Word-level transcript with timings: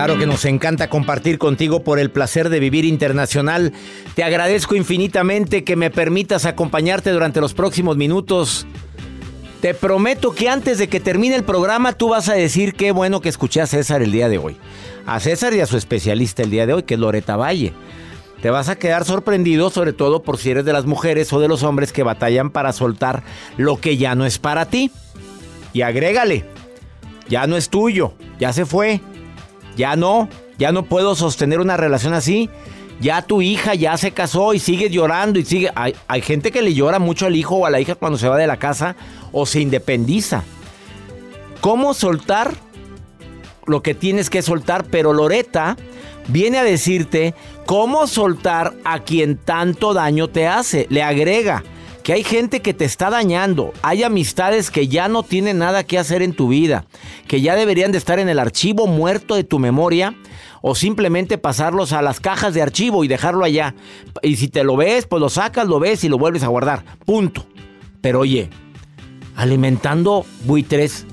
Claro 0.00 0.18
que 0.18 0.24
nos 0.24 0.46
encanta 0.46 0.88
compartir 0.88 1.36
contigo 1.36 1.84
por 1.84 1.98
el 1.98 2.10
placer 2.10 2.48
de 2.48 2.58
vivir 2.58 2.86
internacional. 2.86 3.74
Te 4.14 4.24
agradezco 4.24 4.74
infinitamente 4.74 5.62
que 5.62 5.76
me 5.76 5.90
permitas 5.90 6.46
acompañarte 6.46 7.10
durante 7.10 7.42
los 7.42 7.52
próximos 7.52 7.98
minutos. 7.98 8.66
Te 9.60 9.74
prometo 9.74 10.34
que 10.34 10.48
antes 10.48 10.78
de 10.78 10.88
que 10.88 11.00
termine 11.00 11.36
el 11.36 11.44
programa 11.44 11.92
tú 11.92 12.08
vas 12.08 12.30
a 12.30 12.32
decir 12.32 12.72
qué 12.72 12.92
bueno 12.92 13.20
que 13.20 13.28
escuché 13.28 13.60
a 13.60 13.66
César 13.66 14.00
el 14.00 14.10
día 14.10 14.30
de 14.30 14.38
hoy. 14.38 14.56
A 15.04 15.20
César 15.20 15.52
y 15.52 15.60
a 15.60 15.66
su 15.66 15.76
especialista 15.76 16.42
el 16.42 16.50
día 16.50 16.64
de 16.64 16.72
hoy, 16.72 16.84
que 16.84 16.94
es 16.94 17.00
Loreta 17.00 17.36
Valle. 17.36 17.74
Te 18.40 18.48
vas 18.48 18.70
a 18.70 18.76
quedar 18.76 19.04
sorprendido, 19.04 19.68
sobre 19.68 19.92
todo 19.92 20.22
por 20.22 20.38
si 20.38 20.50
eres 20.50 20.64
de 20.64 20.72
las 20.72 20.86
mujeres 20.86 21.30
o 21.34 21.40
de 21.40 21.48
los 21.48 21.62
hombres 21.62 21.92
que 21.92 22.04
batallan 22.04 22.48
para 22.48 22.72
soltar 22.72 23.22
lo 23.58 23.78
que 23.78 23.98
ya 23.98 24.14
no 24.14 24.24
es 24.24 24.38
para 24.38 24.64
ti. 24.64 24.90
Y 25.74 25.82
agrégale, 25.82 26.46
ya 27.28 27.46
no 27.46 27.58
es 27.58 27.68
tuyo, 27.68 28.14
ya 28.38 28.54
se 28.54 28.64
fue, 28.64 29.02
ya 29.80 29.96
no, 29.96 30.28
ya 30.58 30.72
no 30.72 30.84
puedo 30.84 31.14
sostener 31.14 31.58
una 31.58 31.78
relación 31.78 32.12
así. 32.12 32.50
Ya 33.00 33.22
tu 33.22 33.40
hija 33.40 33.74
ya 33.74 33.96
se 33.96 34.10
casó 34.10 34.52
y 34.52 34.58
sigue 34.58 34.90
llorando 34.90 35.38
y 35.38 35.44
sigue. 35.46 35.70
Hay, 35.74 36.20
gente 36.20 36.50
que 36.50 36.60
le 36.60 36.74
llora 36.74 36.98
mucho 36.98 37.24
al 37.24 37.34
hijo 37.34 37.56
o 37.56 37.64
a 37.64 37.70
la 37.70 37.80
hija 37.80 37.94
cuando 37.94 38.18
se 38.18 38.28
va 38.28 38.36
de 38.36 38.46
la 38.46 38.58
casa 38.58 38.94
o 39.32 39.46
se 39.46 39.60
independiza. 39.60 40.42
¿Cómo 41.62 41.94
soltar 41.94 42.52
lo 43.64 43.82
que 43.82 43.94
tienes 43.94 44.28
que 44.28 44.42
soltar? 44.42 44.84
Pero 44.84 45.14
Loreta 45.14 45.78
viene 46.28 46.58
a 46.58 46.62
decirte 46.62 47.34
cómo 47.64 48.06
soltar 48.06 48.74
a 48.84 48.98
quien 48.98 49.38
tanto 49.38 49.94
daño 49.94 50.28
te 50.28 50.46
hace. 50.46 50.86
Le 50.90 51.02
agrega 51.02 51.64
que 52.02 52.12
hay 52.12 52.24
gente 52.24 52.60
que 52.60 52.74
te 52.74 52.84
está 52.84 53.10
dañando, 53.10 53.72
hay 53.82 54.02
amistades 54.02 54.70
que 54.70 54.88
ya 54.88 55.08
no 55.08 55.22
tienen 55.22 55.58
nada 55.58 55.84
que 55.84 55.98
hacer 55.98 56.22
en 56.22 56.32
tu 56.32 56.48
vida, 56.48 56.86
que 57.28 57.40
ya 57.40 57.54
deberían 57.54 57.92
de 57.92 57.98
estar 57.98 58.18
en 58.18 58.28
el 58.28 58.38
archivo 58.38 58.86
muerto 58.86 59.34
de 59.34 59.44
tu 59.44 59.58
memoria 59.58 60.14
o 60.62 60.74
simplemente 60.74 61.38
pasarlos 61.38 61.92
a 61.92 62.02
las 62.02 62.20
cajas 62.20 62.54
de 62.54 62.62
archivo 62.62 63.04
y 63.04 63.08
dejarlo 63.08 63.44
allá. 63.44 63.74
Y 64.22 64.36
si 64.36 64.48
te 64.48 64.64
lo 64.64 64.76
ves, 64.76 65.06
pues 65.06 65.20
lo 65.20 65.28
sacas, 65.28 65.66
lo 65.66 65.80
ves 65.80 66.04
y 66.04 66.08
lo 66.08 66.18
vuelves 66.18 66.42
a 66.42 66.48
guardar. 66.48 66.84
Punto. 67.04 67.46
Pero 68.00 68.20
oye, 68.20 68.50
alimentando 69.36 70.24
buitres, 70.44 71.06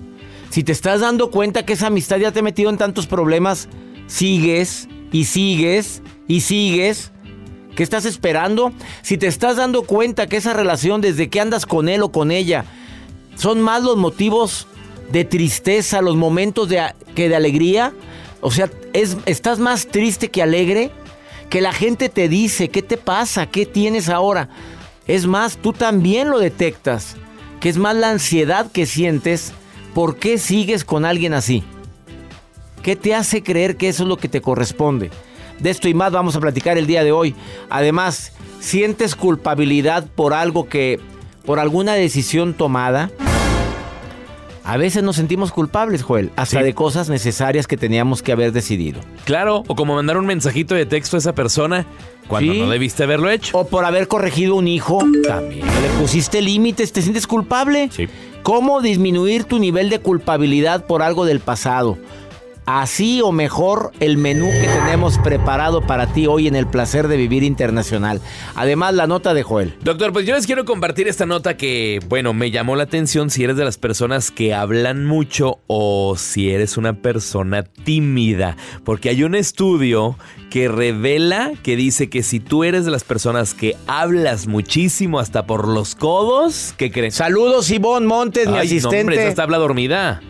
si 0.50 0.64
te 0.64 0.72
estás 0.72 1.02
dando 1.02 1.32
cuenta 1.32 1.66
que 1.66 1.74
esa 1.74 1.88
amistad 1.88 2.18
ya 2.18 2.32
te 2.32 2.40
ha 2.40 2.44
metido 2.44 2.70
en 2.70 2.78
tantos 2.78 3.08
problemas, 3.08 3.68
sigues 4.08 4.88
y 5.12 5.26
sigues 5.26 6.02
y 6.28 6.42
sigues. 6.42 7.12
¿Qué 7.78 7.84
estás 7.84 8.06
esperando? 8.06 8.74
Si 9.04 9.20
te 9.20 9.28
estás 9.28 9.58
dando 9.58 9.84
cuenta 9.84 10.26
que 10.26 10.38
esa 10.38 10.54
relación 10.54 11.00
desde 11.00 11.30
que 11.30 11.40
andas 11.40 11.68
con 11.68 11.90
él 11.90 12.02
o 12.02 12.12
con 12.12 12.32
ella 12.32 12.66
son 13.36 13.62
más 13.62 13.84
los 13.84 13.98
motivos 13.98 14.66
de 15.12 15.26
tristeza, 15.26 16.02
los 16.02 16.16
momentos 16.16 16.70
de, 16.70 16.82
que 17.14 17.30
de 17.30 17.36
alegría, 17.36 17.94
o 18.42 18.50
sea, 18.50 18.72
es, 18.94 19.18
estás 19.28 19.60
más 19.60 19.86
triste 19.86 20.30
que 20.30 20.42
alegre, 20.42 20.90
que 21.52 21.62
la 21.62 21.72
gente 21.72 22.10
te 22.10 22.28
dice, 22.28 22.70
¿qué 22.70 22.82
te 22.82 22.98
pasa? 22.98 23.46
¿Qué 23.46 23.68
tienes 23.68 24.10
ahora? 24.10 24.50
Es 25.06 25.28
más, 25.28 25.58
tú 25.58 25.72
también 25.72 26.32
lo 26.32 26.40
detectas, 26.40 27.16
que 27.60 27.70
es 27.70 27.78
más 27.78 27.96
la 27.96 28.10
ansiedad 28.10 28.72
que 28.72 28.88
sientes, 28.88 29.54
¿por 29.94 30.18
qué 30.18 30.40
sigues 30.40 30.84
con 30.84 31.06
alguien 31.06 31.36
así? 31.36 31.64
¿Qué 32.82 32.96
te 32.96 33.14
hace 33.14 33.44
creer 33.44 33.78
que 33.78 33.90
eso 33.90 34.02
es 34.02 34.10
lo 34.10 34.18
que 34.18 34.30
te 34.30 34.42
corresponde? 34.42 35.12
De 35.60 35.70
esto 35.70 35.88
y 35.90 35.94
más 35.94 36.12
vamos 36.12 36.36
a 36.36 36.40
platicar 36.40 36.78
el 36.78 36.88
día 36.88 37.04
de 37.04 37.12
hoy. 37.12 37.36
Además, 37.70 38.32
¿sientes 38.60 39.16
culpabilidad 39.16 40.06
por 40.16 40.34
algo 40.34 40.68
que, 40.70 41.00
por 41.46 41.60
alguna 41.60 41.94
decisión 41.94 42.54
tomada? 42.54 43.10
A 44.64 44.76
veces 44.76 45.02
nos 45.02 45.16
sentimos 45.16 45.54
culpables, 45.54 46.04
Joel, 46.04 46.30
hasta 46.36 46.60
Sí. 46.60 46.64
de 46.66 46.74
cosas 46.74 47.08
necesarias 47.08 47.68
que 47.68 47.78
teníamos 47.78 48.22
que 48.22 48.34
haber 48.34 48.52
decidido. 48.52 49.00
Claro, 49.24 49.64
o 49.68 49.76
como 49.76 49.96
mandar 49.96 50.18
un 50.18 50.26
mensajito 50.26 50.76
de 50.76 50.86
texto 50.86 51.16
a 51.16 51.20
esa 51.20 51.34
persona 51.34 51.86
cuando 52.28 52.52
Sí. 52.52 52.60
no 52.60 52.70
debiste 52.70 53.04
haberlo 53.04 53.30
hecho. 53.30 53.58
O 53.58 53.66
por 53.68 53.86
haber 53.86 54.10
corregido 54.10 54.56
un 54.56 54.68
hijo, 54.68 55.00
también. 55.26 55.66
Le 55.66 55.90
pusiste 56.02 56.42
límites, 56.42 56.92
te 56.92 57.02
sientes 57.02 57.28
culpable. 57.28 57.90
Sí. 57.94 58.10
¿Cómo 58.44 58.82
disminuir 58.82 59.46
tu 59.46 59.58
nivel 59.58 59.90
de 59.90 60.00
culpabilidad 60.00 60.86
por 60.86 61.02
algo 61.02 61.24
del 61.24 61.40
pasado? 61.40 61.98
Así 62.68 63.22
o 63.22 63.32
mejor 63.32 63.94
el 64.02 64.18
menú 64.18 64.48
que 64.48 64.68
tenemos 64.68 65.18
preparado 65.20 65.88
para 65.88 66.08
ti 66.08 66.28
hoy 66.28 66.50
en 66.50 66.56
el 66.58 66.68
placer 66.68 67.08
de 67.08 67.16
vivir 67.16 67.44
internacional. 67.44 68.20
Además, 68.56 68.94
la 68.94 69.08
nota 69.08 69.34
de 69.34 69.42
Joel. 69.42 69.74
Doctor, 69.84 70.12
pues 70.12 70.26
yo 70.26 70.36
les 70.36 70.46
quiero 70.46 70.66
compartir 70.66 71.08
esta 71.08 71.26
nota 71.26 71.56
que, 71.56 72.02
bueno, 72.10 72.34
me 72.34 72.52
llamó 72.52 72.76
la 72.76 72.84
atención 72.84 73.30
si 73.30 73.46
eres 73.46 73.56
de 73.56 73.64
las 73.64 73.78
personas 73.78 74.32
que 74.32 74.54
hablan 74.54 75.06
mucho 75.06 75.60
o 75.68 76.16
si 76.18 76.50
eres 76.52 76.76
una 76.76 76.92
persona 76.92 77.64
tímida. 77.64 78.58
Porque 78.84 79.08
hay 79.08 79.24
un 79.24 79.36
estudio 79.36 80.18
que 80.50 80.68
revela 80.68 81.54
que 81.64 81.78
dice 81.78 82.10
que 82.10 82.22
si 82.22 82.42
tú 82.42 82.66
eres 82.66 82.84
de 82.84 82.92
las 82.92 83.06
personas 83.06 83.54
que 83.54 83.78
hablas 83.88 84.46
muchísimo 84.48 85.20
hasta 85.20 85.46
por 85.46 85.70
los 85.70 85.96
codos, 85.96 86.74
¿qué 86.76 86.92
crees? 86.92 87.16
Saludos, 87.16 87.72
Ivonne 87.72 88.08
Montes, 88.08 88.48
mi 88.48 88.58
Ay, 88.58 88.60
no, 88.60 88.66
asistente. 88.66 89.00
hombre, 89.00 89.16
esta 89.16 89.30
está 89.30 89.44
habla 89.44 89.58
dormida. 89.58 90.22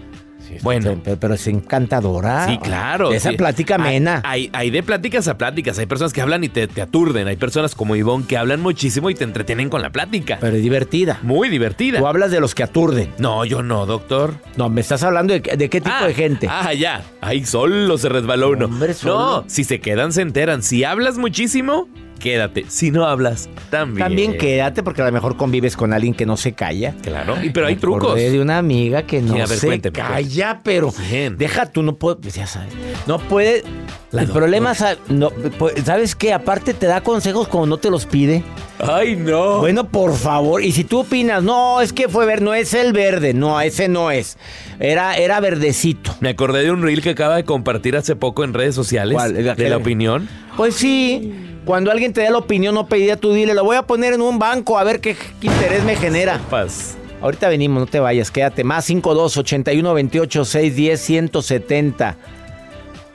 Bueno. 0.61 0.99
Pero, 1.03 1.19
pero 1.19 1.33
es 1.33 1.47
encantadora. 1.47 2.47
Sí, 2.47 2.57
claro. 2.57 3.11
Esa 3.11 3.31
sí. 3.31 3.37
plática 3.37 3.75
amena. 3.75 4.21
Hay, 4.23 4.49
hay 4.53 4.69
de 4.69 4.83
pláticas 4.83 5.27
a 5.27 5.37
pláticas. 5.37 5.77
Hay 5.79 5.85
personas 5.85 6.13
que 6.13 6.21
hablan 6.21 6.43
y 6.43 6.49
te, 6.49 6.67
te 6.67 6.81
aturden. 6.81 7.27
Hay 7.27 7.37
personas 7.37 7.75
como 7.75 7.95
Ivonne 7.95 8.25
que 8.27 8.37
hablan 8.37 8.61
muchísimo 8.61 9.09
y 9.09 9.15
te 9.15 9.23
entretienen 9.23 9.69
con 9.69 9.81
la 9.81 9.91
plática. 9.91 10.37
Pero 10.39 10.55
es 10.55 10.63
divertida. 10.63 11.19
Muy 11.23 11.49
divertida. 11.49 11.99
Tú 11.99 12.07
hablas 12.07 12.31
de 12.31 12.39
los 12.39 12.55
que 12.55 12.63
aturden. 12.63 13.13
No, 13.17 13.45
yo 13.45 13.63
no, 13.63 13.85
doctor. 13.85 14.35
No, 14.55 14.69
me 14.69 14.81
estás 14.81 15.03
hablando 15.03 15.33
de, 15.33 15.39
de 15.39 15.69
qué 15.69 15.81
tipo 15.81 15.95
ah, 15.99 16.07
de 16.07 16.13
gente. 16.13 16.47
Ah, 16.49 16.73
ya. 16.73 17.03
Ahí 17.21 17.45
solo 17.45 17.97
se 17.97 18.09
resbaló 18.09 18.51
uno. 18.51 18.65
Hombre, 18.65 18.93
solo. 18.93 19.17
No, 19.17 19.43
si 19.47 19.63
se 19.63 19.79
quedan, 19.79 20.13
se 20.13 20.21
enteran. 20.21 20.63
Si 20.63 20.83
hablas 20.83 21.17
muchísimo, 21.17 21.87
quédate. 22.17 22.65
Si 22.67 22.91
no 22.91 23.05
hablas, 23.05 23.49
también. 23.69 24.07
También 24.07 24.37
quédate 24.37 24.83
porque 24.83 25.01
a 25.01 25.05
lo 25.05 25.11
mejor 25.11 25.37
convives 25.37 25.75
con 25.77 25.93
alguien 25.93 26.13
que 26.13 26.25
no 26.25 26.37
se 26.37 26.53
calla. 26.53 26.93
Claro. 27.01 27.35
Y, 27.43 27.49
pero 27.51 27.67
hay 27.67 27.75
Me 27.75 27.81
trucos. 27.81 28.15
de 28.15 28.39
una 28.41 28.57
amiga 28.57 29.03
que 29.03 29.21
no 29.21 29.33
ver, 29.35 29.47
se 29.47 29.67
cuénteme, 29.67 29.93
calla, 29.97 30.61
pero 30.63 30.91
¿Quién? 31.09 31.37
deja 31.37 31.65
tú 31.67 31.83
no 31.83 31.95
puedes, 31.95 32.19
pues 32.21 32.35
ya 32.35 32.47
sabes. 32.47 32.73
No 33.07 33.19
puede 33.19 33.63
La 34.11 34.21
el 34.21 34.27
doctora. 34.27 34.45
problema 34.45 34.71
es, 34.71 34.83
no, 35.09 35.29
pues, 35.57 35.75
¿sabes 35.85 36.15
qué? 36.15 36.33
Aparte 36.33 36.73
te 36.73 36.85
da 36.87 37.01
consejos 37.01 37.47
como 37.47 37.65
no 37.65 37.77
te 37.77 37.89
los 37.89 38.05
pide. 38.05 38.43
Ay, 38.79 39.15
no. 39.15 39.57
Bueno, 39.59 39.89
por 39.89 40.13
favor, 40.13 40.61
y 40.61 40.71
si 40.71 40.83
tú 40.83 40.99
opinas, 40.99 41.41
no, 41.41 41.81
es 41.81 41.93
que 41.93 42.07
fue 42.09 42.27
ver, 42.27 42.43
no 42.43 42.53
es 42.53 42.75
el 42.75 42.93
verde, 42.93 43.33
no, 43.33 43.59
ese 43.59 43.87
no 43.87 44.11
es. 44.11 44.37
Era 44.79 45.15
era 45.17 45.39
verdecito. 45.39 46.15
Me 46.19 46.29
acordé 46.29 46.63
de 46.63 46.69
un 46.71 46.83
reel 46.83 47.01
que 47.01 47.09
acaba 47.09 47.35
de 47.37 47.43
compartir 47.43 47.97
hace 47.97 48.15
poco 48.15 48.43
en 48.43 48.53
redes 48.53 48.75
sociales. 48.75 49.15
¿Cuál? 49.15 49.33
¿De 49.33 49.69
la 49.69 49.77
opinión. 49.77 50.29
Pues 50.55 50.75
sí, 50.75 51.33
cuando 51.67 51.91
alguien 51.91 52.13
te 52.13 52.23
da 52.23 52.31
la 52.31 52.37
opinión 52.37 52.73
no 52.73 52.87
pedía 52.87 53.17
tú 53.17 53.33
dile, 53.33 53.53
lo 53.53 53.65
voy 53.65 53.75
a 53.75 53.81
poner 53.81 54.13
en 54.13 54.21
un 54.21 54.39
banco 54.39 54.79
a 54.79 54.85
ver 54.85 55.01
qué, 55.01 55.17
qué 55.41 55.47
interés 55.47 55.83
me 55.83 55.97
genera. 55.97 56.39
Paz. 56.49 56.97
Ahorita 57.21 57.49
venimos, 57.49 57.81
no 57.81 57.85
te 57.87 57.99
vayas, 57.99 58.31
quédate. 58.31 58.63
Más 58.63 58.85
52 58.85 59.35
81 59.35 59.93
28 59.93 60.45
610 60.45 61.01
170. 61.01 62.15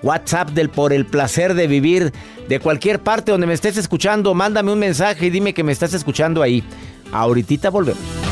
WhatsApp 0.03 0.51
del 0.51 0.69
por 0.69 0.93
el 0.93 1.07
placer 1.07 1.55
de 1.55 1.67
vivir 1.67 2.13
de 2.47 2.61
cualquier 2.61 3.01
parte 3.01 3.33
donde 3.33 3.47
me 3.47 3.55
estés 3.55 3.79
escuchando, 3.79 4.35
mándame 4.35 4.71
un 4.71 4.79
mensaje 4.79 5.27
y 5.27 5.31
dime 5.31 5.55
que 5.55 5.65
me 5.65 5.73
estás 5.73 5.95
escuchando 5.95 6.43
ahí. 6.43 6.63
Ahorita 7.11 7.71
volvemos. 7.71 8.32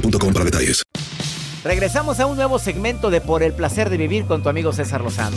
boostmobile.com 0.00 0.32
para 0.32 0.44
detalles. 0.44 0.82
Regresamos 1.64 2.20
a 2.20 2.26
un 2.26 2.36
nuevo 2.36 2.58
segmento 2.58 3.10
de 3.10 3.20
Por 3.20 3.42
el 3.42 3.52
placer 3.52 3.90
de 3.90 3.96
vivir 3.96 4.26
con 4.26 4.42
tu 4.42 4.48
amigo 4.48 4.72
César 4.72 5.00
Lozano. 5.00 5.36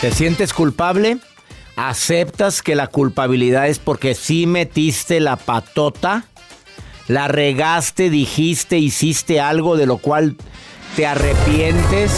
¿Te 0.00 0.12
sientes 0.12 0.52
culpable? 0.52 1.18
¿Aceptas 1.74 2.62
que 2.62 2.76
la 2.76 2.86
culpabilidad 2.86 3.66
es 3.68 3.80
porque 3.80 4.14
sí 4.14 4.46
metiste 4.46 5.18
la 5.18 5.34
patota? 5.34 6.24
¿La 7.08 7.26
regaste, 7.26 8.08
dijiste, 8.08 8.78
hiciste 8.78 9.40
algo 9.40 9.76
de 9.76 9.86
lo 9.86 9.98
cual 9.98 10.36
te 10.94 11.06
arrepientes? 11.06 12.12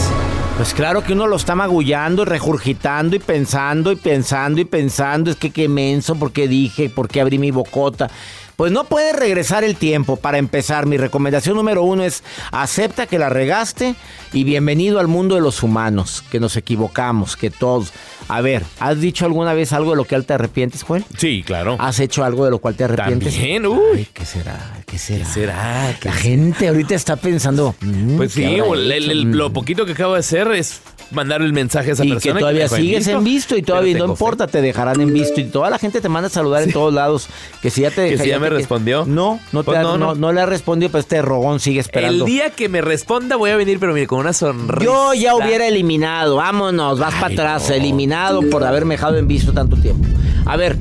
Pues 0.60 0.74
claro 0.74 1.02
que 1.02 1.14
uno 1.14 1.26
lo 1.26 1.36
está 1.36 1.54
magullando, 1.54 2.26
regurgitando 2.26 3.16
y 3.16 3.18
pensando 3.18 3.92
y 3.92 3.96
pensando 3.96 4.60
y 4.60 4.66
pensando. 4.66 5.30
Es 5.30 5.38
que 5.38 5.52
qué 5.52 5.70
menso, 5.70 6.16
¿por 6.16 6.32
qué 6.32 6.48
dije? 6.48 6.90
¿Por 6.90 7.08
qué 7.08 7.22
abrí 7.22 7.38
mi 7.38 7.50
bocota? 7.50 8.10
Pues 8.56 8.70
no 8.70 8.84
puedes 8.84 9.16
regresar 9.16 9.64
el 9.64 9.76
tiempo. 9.76 10.16
Para 10.16 10.36
empezar, 10.36 10.84
mi 10.84 10.98
recomendación 10.98 11.56
número 11.56 11.82
uno 11.82 12.04
es 12.04 12.22
acepta 12.52 13.06
que 13.06 13.18
la 13.18 13.30
regaste 13.30 13.94
y 14.32 14.44
bienvenido 14.44 15.00
al 15.00 15.08
mundo 15.08 15.34
de 15.34 15.40
los 15.40 15.62
humanos, 15.62 16.22
que 16.30 16.38
nos 16.40 16.56
equivocamos, 16.56 17.36
que 17.36 17.50
todos. 17.50 17.92
A 18.28 18.40
ver, 18.42 18.62
¿has 18.78 19.00
dicho 19.00 19.24
alguna 19.24 19.54
vez 19.54 19.72
algo 19.72 19.90
de 19.90 19.96
lo 19.96 20.04
que 20.04 20.20
te 20.22 20.34
arrepientes, 20.34 20.84
Joel? 20.84 21.04
Sí, 21.18 21.42
claro. 21.44 21.76
¿Has 21.80 21.98
hecho 21.98 22.22
algo 22.22 22.44
de 22.44 22.52
lo 22.52 22.58
cual 22.58 22.76
te 22.76 22.84
arrepientes? 22.84 23.34
También, 23.34 23.66
uy. 23.66 23.78
Ay, 23.96 24.08
¿qué 24.14 24.24
será? 24.24 24.82
¿Qué 24.86 24.98
será? 24.98 25.24
¿Qué 25.24 25.30
será? 25.32 25.96
La 26.04 26.12
gente 26.12 26.68
ahorita 26.68 26.94
está 26.94 27.16
pensando. 27.16 27.74
mm, 27.80 28.16
Pues 28.16 28.34
¿qué 28.34 28.46
sí, 28.46 28.54
el- 28.72 28.92
el- 28.92 29.30
lo 29.32 29.52
poquito 29.52 29.84
que 29.84 29.92
acabo 29.92 30.14
de 30.14 30.20
hacer 30.20 30.46
es 30.52 30.80
mandar 31.10 31.42
el 31.42 31.52
mensaje 31.52 31.90
a 31.90 31.92
esa 31.94 32.04
y 32.04 32.10
persona. 32.12 32.34
que 32.34 32.38
todavía 32.40 32.68
sigues 32.68 33.08
en 33.08 33.24
visto 33.24 33.56
y 33.56 33.62
todavía 33.62 33.98
no 33.98 34.04
fe. 34.06 34.10
importa, 34.12 34.46
te 34.46 34.60
dejarán 34.62 35.00
en 35.00 35.12
visto 35.12 35.40
y 35.40 35.44
toda 35.44 35.68
la 35.68 35.78
gente 35.80 36.00
te 36.00 36.08
manda 36.08 36.28
a 36.28 36.30
saludar 36.30 36.62
en 36.62 36.72
todos 36.72 36.94
lados. 36.94 37.26
Que 37.62 37.70
si 37.70 37.80
ya 37.80 37.90
te 37.90 38.10
¿Que 38.10 38.18
si 38.18 38.28
ya 38.28 38.38
me 38.38 38.48
respondió? 38.48 39.04
No, 39.06 39.40
no, 39.50 39.62
te 39.64 39.66
Pues 39.66 39.78
ha- 39.78 39.82
no, 39.82 39.98
no, 39.98 40.06
no. 40.06 40.14
no 40.14 40.32
le 40.32 40.40
ha 40.40 40.46
respondido, 40.46 40.90
pero 40.92 41.00
este 41.00 41.20
rogón 41.20 41.58
sigue 41.58 41.80
esperando. 41.80 42.24
El 42.24 42.30
día 42.30 42.50
que 42.50 42.68
me 42.68 42.80
responda 42.80 43.34
voy 43.34 43.50
a 43.50 43.56
venir, 43.56 43.80
pero 43.80 43.92
mire, 43.92 44.06
con 44.06 44.19
una 44.20 44.32
sonrisa. 44.32 44.84
Yo 44.84 45.14
ya 45.14 45.34
hubiera 45.34 45.66
eliminado, 45.66 46.36
vámonos, 46.36 46.98
vas 46.98 47.14
para 47.14 47.32
atrás, 47.32 47.68
no. 47.68 47.74
eliminado 47.74 48.42
por 48.50 48.64
haberme 48.64 48.94
dejado 48.94 49.16
en 49.16 49.26
visto 49.26 49.52
tanto 49.52 49.76
tiempo. 49.76 50.06
A 50.46 50.56
ver, 50.56 50.76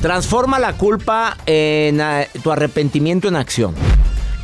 transforma 0.00 0.58
la 0.58 0.74
culpa 0.74 1.36
en 1.46 2.00
eh, 2.00 2.28
tu 2.42 2.50
arrepentimiento 2.50 3.28
en 3.28 3.36
acción. 3.36 3.74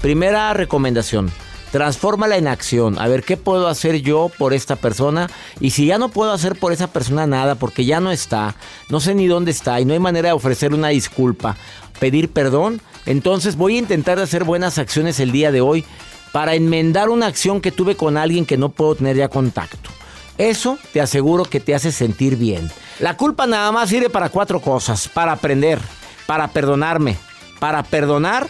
Primera 0.03 0.55
recomendación, 0.55 1.31
transfórmala 1.71 2.37
en 2.37 2.49
acción. 2.49 2.99
A 2.99 3.07
ver, 3.09 3.23
¿qué 3.23 3.37
puedo 3.37 3.69
hacer 3.69 4.01
yo 4.01 4.31
por 4.39 4.55
esta 4.55 4.77
persona? 4.77 5.29
Y 5.61 5.71
si 5.71 5.87
ya 5.87 5.99
no 5.99 6.09
puedo 6.09 6.33
hacer 6.33 6.57
por 6.57 6.73
esa 6.73 6.89
persona 6.89 7.27
nada, 7.27 7.55
porque 7.55 7.85
ya 7.85 8.01
no 8.01 8.11
está, 8.11 8.57
no 8.89 9.01
sé 9.01 9.15
ni 9.15 9.27
dónde 9.27 9.51
está 9.51 9.81
y 9.81 9.85
no 9.85 9.93
hay 9.93 9.99
manera 9.99 10.31
de 10.31 10.35
ofrecer 10.35 10.73
una 10.73 10.89
disculpa, 10.89 11.57
pedir 11.99 12.31
perdón, 12.31 12.81
entonces 13.07 13.57
voy 13.57 13.77
a 13.77 13.81
intentar 13.81 14.19
hacer 14.19 14.45
buenas 14.45 14.79
acciones 14.79 15.21
el 15.21 15.33
día 15.33 15.53
de 15.53 15.61
hoy 15.61 15.85
para 16.33 16.55
enmendar 16.55 17.09
una 17.09 17.27
acción 17.27 17.61
que 17.61 17.73
tuve 17.73 17.97
con 17.97 18.17
alguien 18.17 18.47
que 18.47 18.57
no 18.57 18.71
puedo 18.71 18.95
tener 18.95 19.17
ya 19.17 19.29
contacto. 19.29 19.91
Eso 20.39 20.79
te 20.93 21.01
aseguro 21.01 21.45
que 21.45 21.61
te 21.61 21.75
hace 21.75 21.93
sentir 21.93 22.37
bien. 22.37 22.71
La 22.99 23.17
culpa 23.17 23.47
nada 23.47 23.71
más 23.73 23.91
sirve 23.91 24.09
para 24.09 24.31
cuatro 24.31 24.61
cosas. 24.61 25.09
Para 25.09 25.33
aprender, 25.33 25.79
para 26.27 26.49
perdonarme, 26.49 27.17
para 27.59 27.83
perdonar 27.83 28.49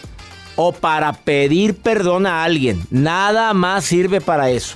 o 0.55 0.71
para 0.71 1.11
pedir 1.13 1.75
perdón 1.75 2.25
a 2.25 2.43
alguien. 2.43 2.85
Nada 2.91 3.53
más 3.53 3.83
sirve 3.83 4.21
para 4.21 4.49
eso. 4.49 4.75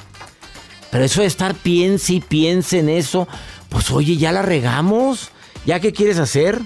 Pero 0.92 1.06
eso 1.06 1.22
de 1.22 1.28
estar 1.28 1.56
piense 1.56 2.14
y 2.14 2.20
piense 2.22 2.80
en 2.80 2.90
eso, 2.90 3.28
pues 3.70 3.92
oye, 3.92 4.18
ya 4.18 4.32
la 4.32 4.42
regamos. 4.42 5.30
¿Ya 5.66 5.80
qué 5.80 5.94
quieres 5.94 6.20
hacer? 6.20 6.60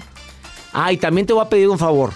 Ah, 0.72 0.92
y 0.92 0.96
también 0.96 1.26
te 1.26 1.32
voy 1.32 1.44
a 1.44 1.48
pedir 1.48 1.68
un 1.68 1.78
favor. 1.78 2.12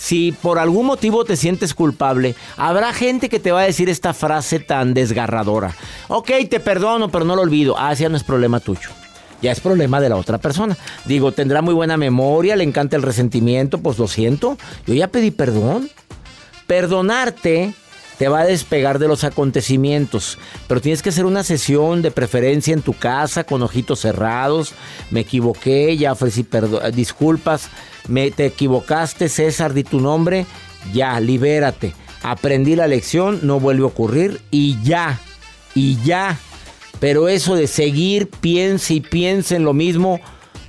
Si 0.00 0.32
por 0.32 0.58
algún 0.58 0.86
motivo 0.86 1.26
te 1.26 1.36
sientes 1.36 1.74
culpable, 1.74 2.34
habrá 2.56 2.94
gente 2.94 3.28
que 3.28 3.38
te 3.38 3.52
va 3.52 3.60
a 3.60 3.64
decir 3.64 3.90
esta 3.90 4.14
frase 4.14 4.58
tan 4.58 4.94
desgarradora. 4.94 5.76
Ok, 6.08 6.30
te 6.48 6.58
perdono, 6.58 7.10
pero 7.10 7.26
no 7.26 7.36
lo 7.36 7.42
olvido. 7.42 7.74
Ah, 7.78 7.92
ya 7.92 8.08
no 8.08 8.16
es 8.16 8.24
problema 8.24 8.60
tuyo. 8.60 8.88
Ya 9.42 9.52
es 9.52 9.60
problema 9.60 10.00
de 10.00 10.08
la 10.08 10.16
otra 10.16 10.38
persona. 10.38 10.74
Digo, 11.04 11.32
tendrá 11.32 11.60
muy 11.60 11.74
buena 11.74 11.98
memoria, 11.98 12.56
le 12.56 12.64
encanta 12.64 12.96
el 12.96 13.02
resentimiento, 13.02 13.76
pues 13.82 13.98
lo 13.98 14.08
siento. 14.08 14.56
Yo 14.86 14.94
ya 14.94 15.08
pedí 15.08 15.30
perdón. 15.30 15.90
Perdonarte 16.66 17.74
te 18.20 18.28
va 18.28 18.40
a 18.40 18.46
despegar 18.46 18.98
de 18.98 19.08
los 19.08 19.24
acontecimientos, 19.24 20.36
pero 20.68 20.82
tienes 20.82 21.00
que 21.00 21.08
hacer 21.08 21.24
una 21.24 21.42
sesión 21.42 22.02
de 22.02 22.10
preferencia 22.10 22.74
en 22.74 22.82
tu 22.82 22.92
casa 22.92 23.44
con 23.44 23.62
ojitos 23.62 24.00
cerrados. 24.00 24.74
Me 25.10 25.20
equivoqué, 25.20 25.96
ya 25.96 26.12
ofrecí 26.12 26.46
disculpas. 26.92 27.70
Me 28.08 28.30
te 28.30 28.44
equivocaste, 28.44 29.30
César, 29.30 29.72
di 29.72 29.84
tu 29.84 30.00
nombre. 30.00 30.44
Ya, 30.92 31.18
libérate. 31.18 31.94
Aprendí 32.22 32.76
la 32.76 32.88
lección, 32.88 33.40
no 33.42 33.58
vuelve 33.58 33.84
a 33.84 33.86
ocurrir 33.86 34.42
y 34.50 34.76
ya. 34.82 35.18
Y 35.74 35.96
ya. 36.02 36.38
Pero 36.98 37.26
eso 37.26 37.54
de 37.54 37.68
seguir, 37.68 38.28
piense 38.28 38.92
y 38.92 39.00
piense 39.00 39.56
en 39.56 39.64
lo 39.64 39.72
mismo, 39.72 40.20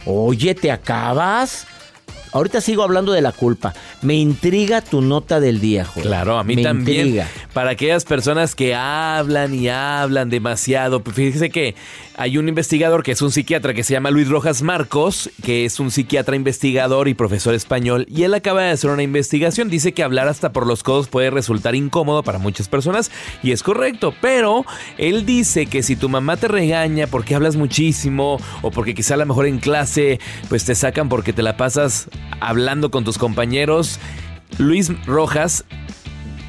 oye, 0.06 0.56
¿te 0.56 0.72
acabas? 0.72 1.68
Ahorita 2.34 2.62
sigo 2.62 2.84
hablando 2.84 3.12
de 3.12 3.22
la 3.22 3.32
culpa. 3.32 3.74
Me 4.02 4.16
intriga 4.16 4.82
tu 4.82 5.02
nota 5.02 5.40
del 5.40 5.60
día, 5.60 5.86
Joel. 5.86 6.06
Claro, 6.08 6.38
a 6.38 6.44
mí 6.44 6.56
Me 6.56 6.64
también. 6.64 7.08
intriga. 7.08 7.28
Para 7.54 7.72
aquellas 7.72 8.06
personas 8.06 8.56
que 8.56 8.76
hablan 8.76 9.54
y 9.54 9.68
hablan 9.68 10.30
demasiado. 10.30 11.02
Fíjese 11.02 11.50
que 11.50 11.76
hay 12.16 12.38
un 12.38 12.48
investigador 12.48 13.04
que 13.04 13.12
es 13.12 13.22
un 13.22 13.30
psiquiatra 13.30 13.74
que 13.74 13.84
se 13.84 13.94
llama 13.94 14.10
Luis 14.10 14.30
Rojas 14.30 14.62
Marcos, 14.62 15.30
que 15.44 15.66
es 15.66 15.80
un 15.82 15.92
psiquiatra 15.92 16.38
investigador 16.38 17.10
y 17.10 17.14
profesor 17.14 17.54
español. 17.54 18.06
Y 18.10 18.24
él 18.24 18.34
acaba 18.36 18.62
de 18.62 18.70
hacer 18.70 18.90
una 18.90 19.04
investigación. 19.04 19.70
Dice 19.70 19.92
que 19.92 20.02
hablar 20.02 20.30
hasta 20.30 20.54
por 20.54 20.66
los 20.66 20.82
codos 20.82 21.10
puede 21.10 21.30
resultar 21.30 21.76
incómodo 21.76 22.24
para 22.24 22.38
muchas 22.38 22.70
personas. 22.70 23.12
Y 23.44 23.52
es 23.52 23.64
correcto. 23.64 24.14
Pero 24.22 24.66
él 24.98 25.26
dice 25.26 25.66
que 25.66 25.84
si 25.84 25.98
tu 25.98 26.08
mamá 26.08 26.38
te 26.38 26.48
regaña 26.48 27.08
porque 27.08 27.36
hablas 27.36 27.58
muchísimo 27.58 28.40
o 28.62 28.72
porque 28.72 28.96
quizá 28.96 29.16
a 29.16 29.18
lo 29.18 29.26
mejor 29.26 29.46
en 29.46 29.60
clase 29.60 30.22
pues 30.48 30.64
te 30.64 30.74
sacan 30.74 31.10
porque 31.10 31.34
te 31.34 31.42
la 31.42 31.58
pasas 31.58 32.08
hablando 32.40 32.92
con 32.92 33.04
tus 33.04 33.18
compañeros, 33.18 34.00
Luis 34.58 34.92
Rojas 35.06 35.66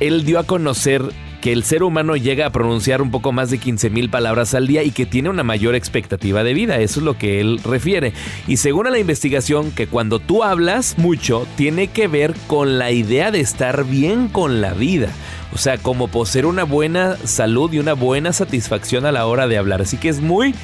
él 0.02 0.24
dio 0.24 0.38
a 0.38 0.44
conocer 0.44 1.02
que 1.40 1.52
el 1.52 1.64
ser 1.64 1.82
humano 1.82 2.16
llega 2.16 2.46
a 2.46 2.50
pronunciar 2.50 3.02
un 3.02 3.10
poco 3.10 3.32
más 3.32 3.50
de 3.50 3.58
15 3.58 3.90
mil 3.90 4.10
palabras 4.10 4.54
al 4.54 4.66
día 4.66 4.84
y 4.84 4.92
que 4.92 5.06
tiene 5.06 5.28
una 5.28 5.42
mayor 5.42 5.74
expectativa 5.74 6.44
de 6.44 6.54
vida. 6.54 6.78
Eso 6.78 7.00
es 7.00 7.04
lo 7.04 7.18
que 7.18 7.40
él 7.40 7.60
refiere. 7.64 8.12
Y 8.46 8.58
según 8.58 8.90
la 8.90 8.98
investigación, 8.98 9.72
que 9.72 9.88
cuando 9.88 10.20
tú 10.20 10.44
hablas 10.44 10.98
mucho, 10.98 11.46
tiene 11.56 11.88
que 11.88 12.06
ver 12.06 12.34
con 12.46 12.78
la 12.78 12.92
idea 12.92 13.30
de 13.30 13.40
estar 13.40 13.84
bien 13.84 14.28
con 14.28 14.60
la 14.60 14.72
vida. 14.72 15.08
O 15.52 15.58
sea, 15.58 15.78
como 15.78 16.08
poseer 16.08 16.46
una 16.46 16.64
buena 16.64 17.16
salud 17.24 17.72
y 17.72 17.80
una 17.80 17.94
buena 17.94 18.32
satisfacción 18.32 19.04
a 19.04 19.12
la 19.12 19.26
hora 19.26 19.48
de 19.48 19.58
hablar. 19.58 19.82
Así 19.82 19.96
que 19.96 20.08
es 20.08 20.20
muy 20.20 20.54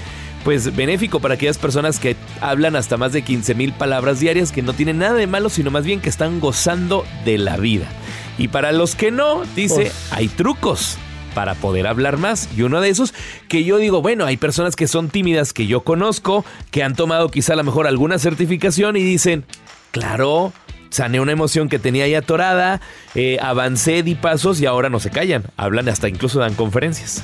pues 0.44 0.74
benéfico 0.74 1.18
para 1.20 1.34
aquellas 1.34 1.58
personas 1.58 1.98
que 1.98 2.16
hablan 2.40 2.76
hasta 2.76 2.96
más 2.96 3.12
de 3.12 3.22
15 3.22 3.54
mil 3.54 3.72
palabras 3.72 4.20
diarias 4.20 4.52
que 4.52 4.62
no 4.62 4.72
tienen 4.72 4.98
nada 4.98 5.14
de 5.14 5.26
malo, 5.26 5.48
sino 5.48 5.70
más 5.70 5.84
bien 5.84 6.00
que 6.00 6.08
están 6.08 6.38
gozando 6.40 7.04
de 7.24 7.38
la 7.38 7.56
vida. 7.56 7.88
Y 8.38 8.48
para 8.48 8.72
los 8.72 8.94
que 8.94 9.10
no, 9.10 9.42
dice, 9.56 9.92
hay 10.10 10.28
trucos 10.28 10.96
para 11.34 11.54
poder 11.54 11.86
hablar 11.86 12.16
más. 12.16 12.48
Y 12.56 12.62
uno 12.62 12.80
de 12.80 12.88
esos 12.88 13.12
que 13.48 13.64
yo 13.64 13.78
digo, 13.78 14.00
bueno, 14.00 14.24
hay 14.24 14.36
personas 14.36 14.76
que 14.76 14.88
son 14.88 15.08
tímidas 15.08 15.52
que 15.52 15.66
yo 15.66 15.80
conozco, 15.82 16.44
que 16.70 16.82
han 16.82 16.94
tomado 16.94 17.30
quizá 17.30 17.52
a 17.52 17.56
lo 17.56 17.64
mejor 17.64 17.86
alguna 17.86 18.18
certificación 18.18 18.96
y 18.96 19.02
dicen, 19.02 19.44
claro, 19.90 20.52
sané 20.90 21.20
una 21.20 21.32
emoción 21.32 21.68
que 21.68 21.78
tenía 21.78 22.04
ahí 22.04 22.14
atorada, 22.14 22.80
eh, 23.14 23.38
avancé, 23.42 24.02
di 24.02 24.14
pasos 24.14 24.60
y 24.60 24.66
ahora 24.66 24.88
no 24.88 25.00
se 25.00 25.10
callan. 25.10 25.44
Hablan 25.56 25.88
hasta 25.88 26.08
incluso 26.08 26.38
dan 26.38 26.54
conferencias. 26.54 27.22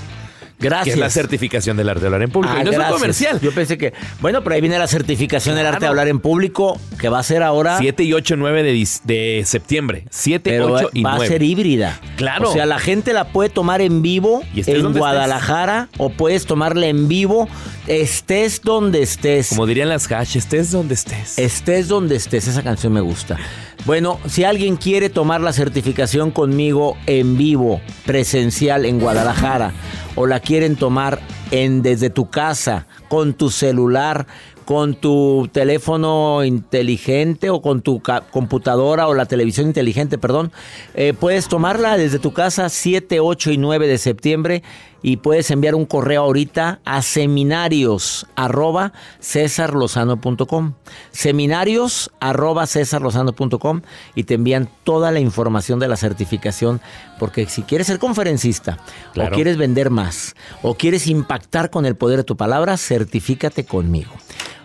Gracias. 0.58 0.84
Que 0.84 0.90
es 0.92 0.98
la 0.98 1.10
certificación 1.10 1.76
del 1.76 1.88
arte 1.88 2.02
de 2.02 2.06
hablar 2.06 2.22
en 2.22 2.30
público. 2.30 2.54
Ah, 2.56 2.62
y 2.62 2.64
no 2.64 2.70
es 2.70 2.78
un 2.78 2.84
comercial. 2.84 3.40
Yo 3.40 3.52
pensé 3.52 3.76
que, 3.78 3.92
bueno, 4.20 4.42
pero 4.42 4.54
ahí 4.54 4.60
viene 4.60 4.78
la 4.78 4.86
certificación 4.86 5.56
del 5.56 5.66
arte 5.66 5.80
de 5.80 5.86
hablar 5.88 6.08
en 6.08 6.20
público, 6.20 6.78
que 6.98 7.08
va 7.08 7.18
a 7.18 7.22
ser 7.22 7.42
ahora. 7.42 7.78
7 7.78 8.02
y 8.04 8.12
8, 8.12 8.36
9 8.36 8.62
de, 8.62 8.88
de 9.04 9.42
septiembre. 9.44 10.04
7, 10.10 10.50
Pero 10.50 10.72
8 10.72 10.90
y 10.94 11.02
va 11.02 11.16
9. 11.16 11.24
a 11.24 11.28
ser 11.28 11.42
híbrida. 11.42 12.00
Claro. 12.16 12.50
O 12.50 12.52
sea, 12.52 12.66
la 12.66 12.78
gente 12.78 13.12
la 13.12 13.28
puede 13.28 13.50
tomar 13.50 13.80
en 13.80 14.02
vivo 14.02 14.42
Y 14.54 14.68
en 14.70 14.92
Guadalajara 14.92 15.88
o 15.98 16.10
puedes 16.10 16.46
tomarla 16.46 16.86
en 16.86 17.08
vivo 17.08 17.48
estés 17.86 18.62
donde 18.62 19.02
estés. 19.02 19.48
Como 19.48 19.66
dirían 19.66 19.88
las 19.88 20.10
hash, 20.10 20.36
estés 20.36 20.70
donde 20.70 20.94
estés. 20.94 21.38
Estés 21.38 21.88
donde 21.88 22.16
estés, 22.16 22.48
esa 22.48 22.62
canción 22.62 22.92
me 22.92 23.00
gusta. 23.00 23.38
Bueno, 23.84 24.18
si 24.26 24.44
alguien 24.44 24.76
quiere 24.76 25.10
tomar 25.10 25.40
la 25.40 25.52
certificación 25.52 26.30
conmigo 26.30 26.96
en 27.06 27.36
vivo, 27.36 27.80
presencial 28.06 28.86
en 28.86 28.98
Guadalajara, 28.98 29.72
o 30.14 30.26
la 30.26 30.40
quieren 30.40 30.76
tomar 30.76 31.20
en 31.50 31.82
desde 31.82 32.08
tu 32.08 32.30
casa, 32.30 32.86
con 33.08 33.34
tu 33.34 33.50
celular, 33.50 34.26
con 34.64 34.94
tu 34.94 35.48
teléfono 35.52 36.42
inteligente 36.44 37.50
o 37.50 37.60
con 37.60 37.82
tu 37.82 38.02
computadora 38.30 39.08
o 39.08 39.14
la 39.14 39.26
televisión 39.26 39.66
inteligente, 39.66 40.18
perdón, 40.18 40.52
eh, 40.94 41.12
puedes 41.18 41.48
tomarla 41.48 41.96
desde 41.96 42.18
tu 42.18 42.32
casa 42.32 42.68
7, 42.68 43.20
8 43.20 43.50
y 43.52 43.58
9 43.58 43.86
de 43.86 43.98
septiembre 43.98 44.62
y 45.06 45.18
puedes 45.18 45.50
enviar 45.50 45.74
un 45.74 45.84
correo 45.84 46.22
ahorita 46.22 46.80
a 46.86 47.02
seminarios 47.02 48.26
arroba 48.36 48.94
cesarlozano.com 49.20 50.72
seminarios 51.10 52.10
arroba 52.20 52.66
cesarlozano.com 52.66 53.82
y 54.14 54.24
te 54.24 54.34
envían 54.34 54.70
toda 54.82 55.12
la 55.12 55.20
información 55.20 55.78
de 55.78 55.88
la 55.88 55.96
certificación 55.98 56.80
porque 57.18 57.44
si 57.46 57.62
quieres 57.62 57.86
ser 57.86 57.98
conferencista 57.98 58.78
Claro. 59.12 59.30
o 59.30 59.34
quieres 59.34 59.58
vender 59.58 59.90
más 59.90 60.34
o 60.62 60.74
quieres 60.74 61.06
impactar 61.06 61.68
con 61.68 61.84
el 61.84 61.96
poder 61.96 62.18
de 62.18 62.24
tu 62.24 62.36
palabra, 62.36 62.78
certifícate 62.78 63.66
conmigo. 63.66 64.10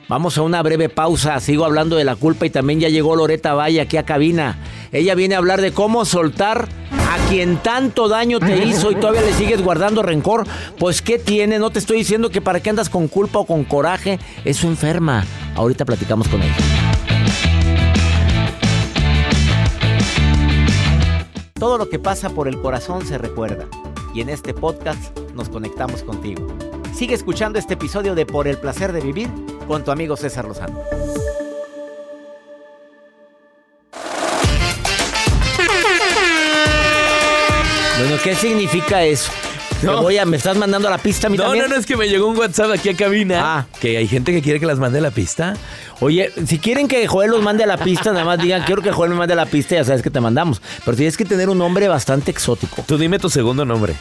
Vamos 0.10 0.40
a 0.40 0.42
una 0.42 0.64
breve 0.64 0.90
pausa, 0.90 1.40
sigo 1.40 1.66
hablando 1.66 1.96
de 1.96 2.04
la 2.04 2.16
culpa 2.16 2.48
y 2.48 2.50
también 2.50 2.80
ya 2.80 2.90
llegó 2.90 3.16
Loreta 3.16 3.54
Valle 3.54 3.80
aquí 3.80 3.96
a 3.96 4.06
cabina. 4.06 4.58
Ella 4.92 5.14
viene 5.14 5.36
a 5.36 5.38
hablar 5.38 5.62
de 5.62 5.72
cómo 5.72 6.04
soltar 6.04 6.68
a 6.92 7.30
quien 7.30 7.58
tanto 7.58 8.10
daño 8.10 8.40
te 8.40 8.66
hizo 8.66 8.90
y 8.90 8.96
todavía 8.96 9.22
le 9.22 9.34
sigues 9.34 9.62
guardando 9.62 10.02
rencor. 10.02 10.48
Pues 10.80 11.04
¿qué 11.04 11.20
tiene? 11.20 11.60
No 11.60 11.70
te 11.70 11.78
estoy 11.78 12.00
diciendo 12.00 12.32
que 12.32 12.42
para 12.42 12.60
qué 12.60 12.72
andas 12.72 12.90
con 12.90 13.08
culpa 13.08 13.38
o 13.38 13.46
con 13.46 13.64
coraje. 13.66 14.18
Eso 14.46 14.66
enferma. 14.66 15.28
Ahorita 15.54 15.86
platicamos 15.86 16.28
con 16.28 16.42
ella. 16.42 16.56
Todo 21.54 21.78
lo 21.78 21.88
que 21.88 22.00
pasa 22.00 22.32
por 22.32 22.48
el 22.48 22.60
corazón 22.60 23.06
se 23.06 23.20
recuerda. 23.20 23.68
Y 24.16 24.22
en 24.22 24.30
este 24.30 24.56
podcast 24.56 25.16
nos 25.36 25.50
conectamos 25.50 26.02
contigo. 26.02 26.48
Sigue 27.00 27.16
escuchando 27.16 27.58
este 27.58 27.76
episodio 27.76 28.14
de 28.14 28.26
Por 28.26 28.46
el 28.46 28.58
placer 28.58 28.92
de 28.92 29.00
vivir 29.00 29.30
con 29.70 29.86
tu 29.86 29.92
amigo 29.92 30.18
César 30.18 30.44
Lozano. 30.44 30.84
Bueno, 38.00 38.18
¿qué 38.22 38.36
significa 38.36 39.02
eso? 39.06 39.32
No. 39.82 39.96
Te 39.96 40.02
voy 40.02 40.18
a, 40.18 40.26
¿Me 40.26 40.36
estás 40.36 40.58
mandando 40.58 40.90
la 40.90 40.98
pista 40.98 41.28
a 41.28 41.30
mí 41.30 41.38
No, 41.38 41.44
también? 41.44 41.70
no, 41.70 41.70
no, 41.70 41.80
es 41.80 41.86
que 41.86 41.96
me 41.96 42.10
llegó 42.10 42.28
un 42.28 42.38
WhatsApp 42.38 42.72
aquí 42.72 42.90
a 42.90 42.98
cabina. 42.98 43.60
Ah. 43.60 43.66
Que 43.80 43.96
hay 43.96 44.08
gente 44.10 44.34
que 44.34 44.42
quiere 44.42 44.60
que 44.60 44.66
las 44.66 44.78
mande 44.78 45.00
a 45.00 45.02
la 45.02 45.12
pista. 45.12 45.56
Oye, 46.02 46.34
si 46.46 46.60
quieren 46.60 46.90
que 46.90 47.08
Joel 47.08 47.32
los 47.32 47.42
mande 47.42 47.64
a 47.64 47.68
la 47.68 47.78
pista, 47.78 48.12
nada 48.12 48.26
más 48.26 48.40
digan, 48.40 48.64
quiero 48.64 48.82
que 48.82 48.92
Joel 48.92 49.12
me 49.12 49.16
mande 49.16 49.36
a 49.36 49.38
la 49.38 49.46
pista, 49.46 49.76
ya 49.76 49.86
sabes 49.86 50.02
que 50.02 50.10
te 50.10 50.20
mandamos. 50.20 50.62
Pero 50.84 50.98
tienes 50.98 51.16
que 51.16 51.24
tener 51.24 51.48
un 51.48 51.60
nombre 51.60 51.88
bastante 51.88 52.30
exótico. 52.30 52.84
Tú 52.86 52.98
dime 52.98 53.20
tu 53.20 53.30
segundo 53.30 53.64
nombre. 53.64 53.96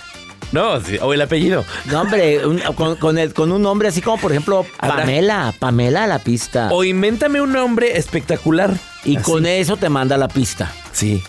No, 0.52 0.78
o 1.02 1.12
el 1.12 1.20
apellido. 1.20 1.64
No, 1.86 2.00
hombre, 2.00 2.46
un- 2.46 2.58
con, 2.74 2.96
con 2.96 3.18
el- 3.18 3.34
con 3.34 3.52
un 3.52 3.60
nombre 3.62 3.88
así 3.88 4.00
como, 4.00 4.18
por 4.18 4.32
ejemplo, 4.32 4.64
Pamela, 4.80 5.52
Pamela 5.58 6.04
a 6.04 6.06
la 6.06 6.18
pista. 6.18 6.68
O 6.72 6.84
invéntame 6.84 7.40
un 7.40 7.52
nombre 7.52 7.98
espectacular. 7.98 8.74
y 9.04 9.16
Así. 9.16 9.30
con 9.30 9.46
eso 9.46 9.76
te 9.76 9.88
manda 9.88 10.16
a 10.16 10.18
la 10.18 10.28
pista. 10.28 10.72
Sí. 10.92 11.22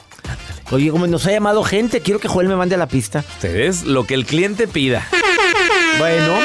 Oye, 0.72 0.90
como 0.92 1.06
nos 1.08 1.26
ha 1.28 1.32
llamado 1.32 1.64
gente, 1.64 2.02
quiero 2.02 2.20
que 2.20 2.28
Joel 2.28 2.48
me 2.48 2.56
mande 2.56 2.76
a 2.76 2.78
la 2.78 2.88
pista. 2.88 3.20
Ustedes, 3.36 3.84
lo 3.84 4.06
que 4.06 4.14
el 4.14 4.26
cliente 4.26 4.68
pida. 4.68 5.06
Bueno. 5.98 6.38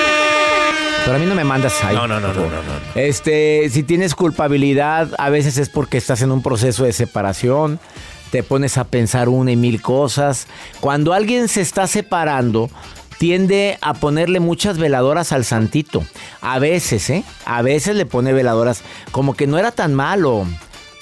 Pero 1.04 1.16
a 1.16 1.18
mí 1.20 1.26
no 1.26 1.34
me 1.34 1.44
mandas 1.44 1.82
ahí. 1.84 1.94
No, 1.94 2.06
no, 2.08 2.18
no, 2.20 2.28
no, 2.28 2.40
no, 2.40 2.48
no. 2.48 2.60
Este, 2.94 3.68
si 3.70 3.82
tienes 3.82 4.14
culpabilidad, 4.14 5.10
a 5.18 5.28
veces 5.28 5.58
es 5.58 5.68
porque 5.68 5.98
estás 5.98 6.22
en 6.22 6.30
un 6.32 6.42
proceso 6.42 6.84
de 6.84 6.92
separación, 6.94 7.78
te 8.34 8.42
pones 8.42 8.78
a 8.78 8.82
pensar 8.82 9.28
una 9.28 9.52
y 9.52 9.56
mil 9.56 9.80
cosas. 9.80 10.48
Cuando 10.80 11.12
alguien 11.12 11.46
se 11.46 11.60
está 11.60 11.86
separando, 11.86 12.68
tiende 13.16 13.78
a 13.80 13.94
ponerle 13.94 14.40
muchas 14.40 14.76
veladoras 14.76 15.30
al 15.30 15.44
santito. 15.44 16.02
A 16.40 16.58
veces, 16.58 17.10
¿eh? 17.10 17.22
A 17.44 17.62
veces 17.62 17.94
le 17.94 18.06
pone 18.06 18.32
veladoras 18.32 18.82
como 19.12 19.34
que 19.34 19.46
no 19.46 19.56
era 19.56 19.70
tan 19.70 19.94
malo, 19.94 20.46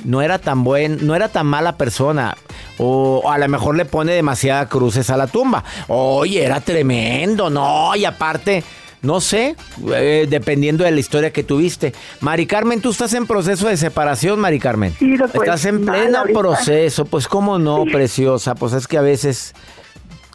no 0.05 0.21
era 0.21 0.41
tan 0.41 0.63
buen, 0.63 1.07
no 1.07 1.15
era 1.15 1.31
tan 1.31 1.47
mala 1.47 1.79
persona. 1.79 2.37
O 2.77 3.31
a 3.31 3.39
lo 3.39 3.49
mejor 3.49 3.77
le 3.77 3.87
pone 3.87 4.13
demasiadas 4.13 4.69
cruces 4.69 5.09
a 5.09 5.17
la 5.17 5.27
tumba. 5.27 5.65
Oye, 5.89 6.45
era 6.45 6.61
tremendo, 6.61 7.49
no, 7.49 7.97
y 7.97 8.05
aparte... 8.05 8.63
No 9.03 9.21
sé, 9.21 9.57
eh, 9.95 10.27
dependiendo 10.31 10.85
de 10.85 10.93
la 10.93 11.01
historia 11.01 11.33
que 11.33 11.43
tuviste. 11.43 11.93
Mari 12.21 12.47
Carmen, 12.47 12.81
tú 12.81 12.91
estás 12.91 13.13
en 13.15 13.27
proceso 13.27 13.67
de 13.67 13.77
separación, 13.77 14.39
Mari 14.39 14.61
Carmen. 14.61 14.95
Sí. 14.97 15.17
Estás 15.35 15.65
en 15.65 15.85
pleno 15.85 16.23
proceso. 16.33 17.05
Pues 17.05 17.27
cómo 17.27 17.59
no, 17.59 17.85
preciosa. 17.85 18.55
Pues 18.55 18.73
es 18.75 18.87
que 18.87 18.99
a 18.99 19.03
veces, 19.03 19.55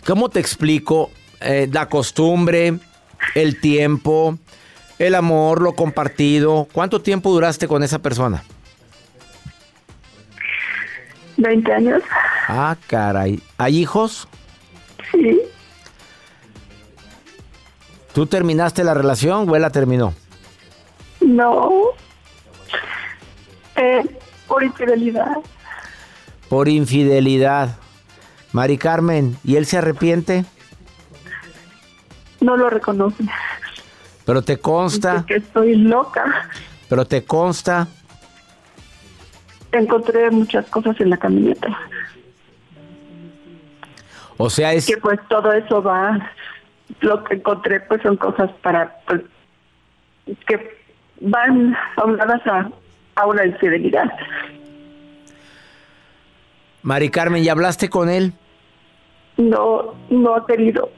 ¿cómo 0.05 0.27
te 0.27 0.41
explico? 0.41 1.11
Eh, 1.39 1.69
la 1.71 1.87
costumbre, 1.87 2.77
el 3.35 3.61
tiempo, 3.61 4.37
el 4.99 5.15
amor, 5.15 5.61
lo 5.61 5.71
compartido. 5.73 6.67
¿Cuánto 6.73 7.01
tiempo 7.01 7.31
duraste 7.31 7.69
con 7.69 7.83
esa 7.83 7.99
persona? 7.99 8.43
20 11.37 11.71
años. 11.71 12.03
Ah, 12.49 12.75
caray. 12.87 13.39
¿Hay 13.57 13.77
hijos? 13.77 14.27
Sí. 15.11 15.39
¿Tú 18.17 18.25
terminaste 18.25 18.83
la 18.83 18.95
relación 18.95 19.47
o 19.47 19.55
él 19.55 19.61
la 19.61 19.69
terminó? 19.69 20.11
No. 21.21 21.69
Eh, 23.75 24.03
por 24.47 24.63
infidelidad. 24.63 25.37
Por 26.49 26.67
infidelidad. 26.67 27.77
Mari 28.53 28.79
Carmen, 28.79 29.37
¿y 29.43 29.57
él 29.57 29.67
se 29.67 29.77
arrepiente? 29.77 30.45
No 32.41 32.57
lo 32.57 32.71
reconoce. 32.71 33.23
Pero 34.25 34.41
te 34.41 34.57
consta. 34.57 35.23
Que 35.27 35.35
estoy 35.35 35.75
loca. 35.75 36.49
Pero 36.89 37.05
te 37.05 37.23
consta. 37.23 37.87
Encontré 39.71 40.31
muchas 40.31 40.65
cosas 40.69 40.99
en 40.99 41.11
la 41.11 41.17
camioneta. 41.17 41.67
O 44.37 44.49
sea, 44.49 44.73
es... 44.73 44.87
Que 44.87 44.97
pues 44.97 45.19
todo 45.29 45.53
eso 45.53 45.83
va, 45.83 46.31
lo 47.01 47.23
que 47.23 47.35
encontré 47.35 47.79
pues 47.81 48.01
son 48.01 48.17
cosas 48.17 48.51
para, 48.61 48.97
pues, 49.05 49.21
que 50.47 50.77
van 51.21 51.75
aunadas 51.97 52.45
a, 52.47 52.69
a 53.15 53.25
una 53.25 53.45
infidelidad. 53.45 54.11
Mari 56.83 57.09
Carmen, 57.09 57.43
¿ya 57.43 57.51
hablaste 57.51 57.89
con 57.89 58.09
él? 58.09 58.33
No, 59.37 59.93
no 60.09 60.35
ha 60.35 60.45
querido. 60.45 60.89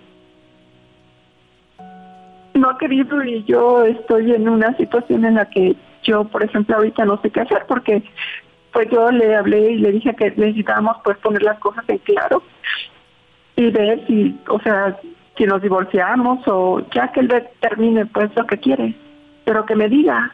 No 2.54 2.70
ha 2.70 2.78
querido 2.78 3.24
y 3.24 3.44
yo 3.46 3.84
estoy 3.86 4.34
en 4.34 4.50
una 4.50 4.76
situación 4.78 5.26
en 5.26 5.36
la 5.36 5.50
que 5.50 5.76
yo, 6.04 6.26
por 6.26 6.44
ejemplo, 6.44 6.76
ahorita 6.76 7.06
no 7.06 7.22
sé 7.22 7.30
qué 7.30 7.42
hacer 7.42 7.66
porque 7.68 8.04
pues 8.72 8.90
yo 8.92 9.10
le 9.12 9.36
hablé 9.36 9.72
y 9.72 9.78
le 9.78 9.92
dije 9.94 10.16
que 10.16 10.32
necesitábamos 10.32 10.98
pues 11.04 11.18
poner 11.18 11.42
las 11.44 11.60
cosas 11.60 11.84
en 11.88 11.98
claro 12.00 12.44
y 13.56 13.72
ver 13.72 14.06
si, 14.08 14.40
o 14.48 14.60
sea, 14.60 14.98
si 15.38 15.46
nos 15.46 15.62
divorciamos 15.62 16.48
o 16.48 16.82
ya 16.94 17.12
que 17.12 17.22
él 17.22 17.48
termine 17.60 18.06
pues 18.06 18.30
lo 18.36 18.46
que 18.46 18.58
quiere, 18.58 18.96
pero 19.46 19.66
que 19.66 19.76
me 19.76 19.90
diga, 19.90 20.34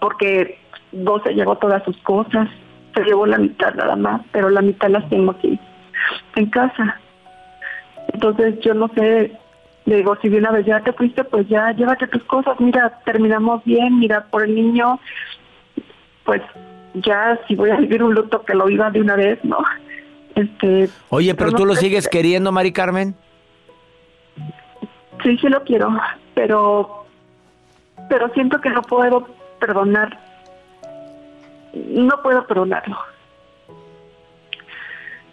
porque 0.00 0.58
vos 0.92 1.22
se 1.24 1.34
llevó 1.34 1.56
todas 1.56 1.82
sus 1.84 1.96
cosas, 1.98 2.48
se 2.94 3.02
llevó 3.04 3.26
la 3.26 3.38
mitad 3.38 3.74
nada 3.74 3.96
más, 3.96 4.20
pero 4.32 4.50
la 4.50 4.60
mitad 4.60 4.88
las 4.90 5.08
tengo 5.08 5.32
aquí 5.32 5.58
en 6.36 6.46
casa. 6.46 7.00
Entonces 8.12 8.60
yo 8.60 8.74
no 8.74 8.88
sé, 8.88 9.32
le 9.86 9.96
digo, 9.96 10.16
si 10.20 10.28
de 10.28 10.38
una 10.38 10.50
vez 10.50 10.66
ya 10.66 10.80
te 10.80 10.92
fuiste, 10.92 11.24
pues 11.24 11.48
ya 11.48 11.72
llévate 11.72 12.06
tus 12.08 12.22
cosas, 12.24 12.60
mira, 12.60 13.00
terminamos 13.04 13.64
bien, 13.64 13.98
mira, 13.98 14.26
por 14.30 14.42
el 14.42 14.54
niño, 14.54 15.00
pues 16.24 16.42
ya 16.94 17.38
si 17.48 17.54
voy 17.54 17.70
a 17.70 17.76
vivir 17.76 18.02
un 18.02 18.14
luto 18.14 18.42
que 18.42 18.54
lo 18.54 18.66
viva 18.66 18.90
de 18.90 19.00
una 19.00 19.16
vez, 19.16 19.42
¿no? 19.44 19.58
Este, 20.34 20.88
Oye, 21.10 21.34
pero 21.34 21.52
tú 21.52 21.64
lo 21.64 21.74
sigues 21.74 22.08
queriendo, 22.08 22.52
Mari 22.52 22.72
Carmen. 22.72 23.14
Sí, 25.22 25.38
sí 25.38 25.48
lo 25.48 25.62
quiero, 25.64 25.88
pero 26.34 27.04
pero 28.08 28.28
siento 28.30 28.60
que 28.60 28.70
no 28.70 28.82
puedo 28.82 29.26
perdonar. 29.58 30.18
No 31.74 32.20
puedo 32.22 32.46
perdonarlo. 32.46 32.96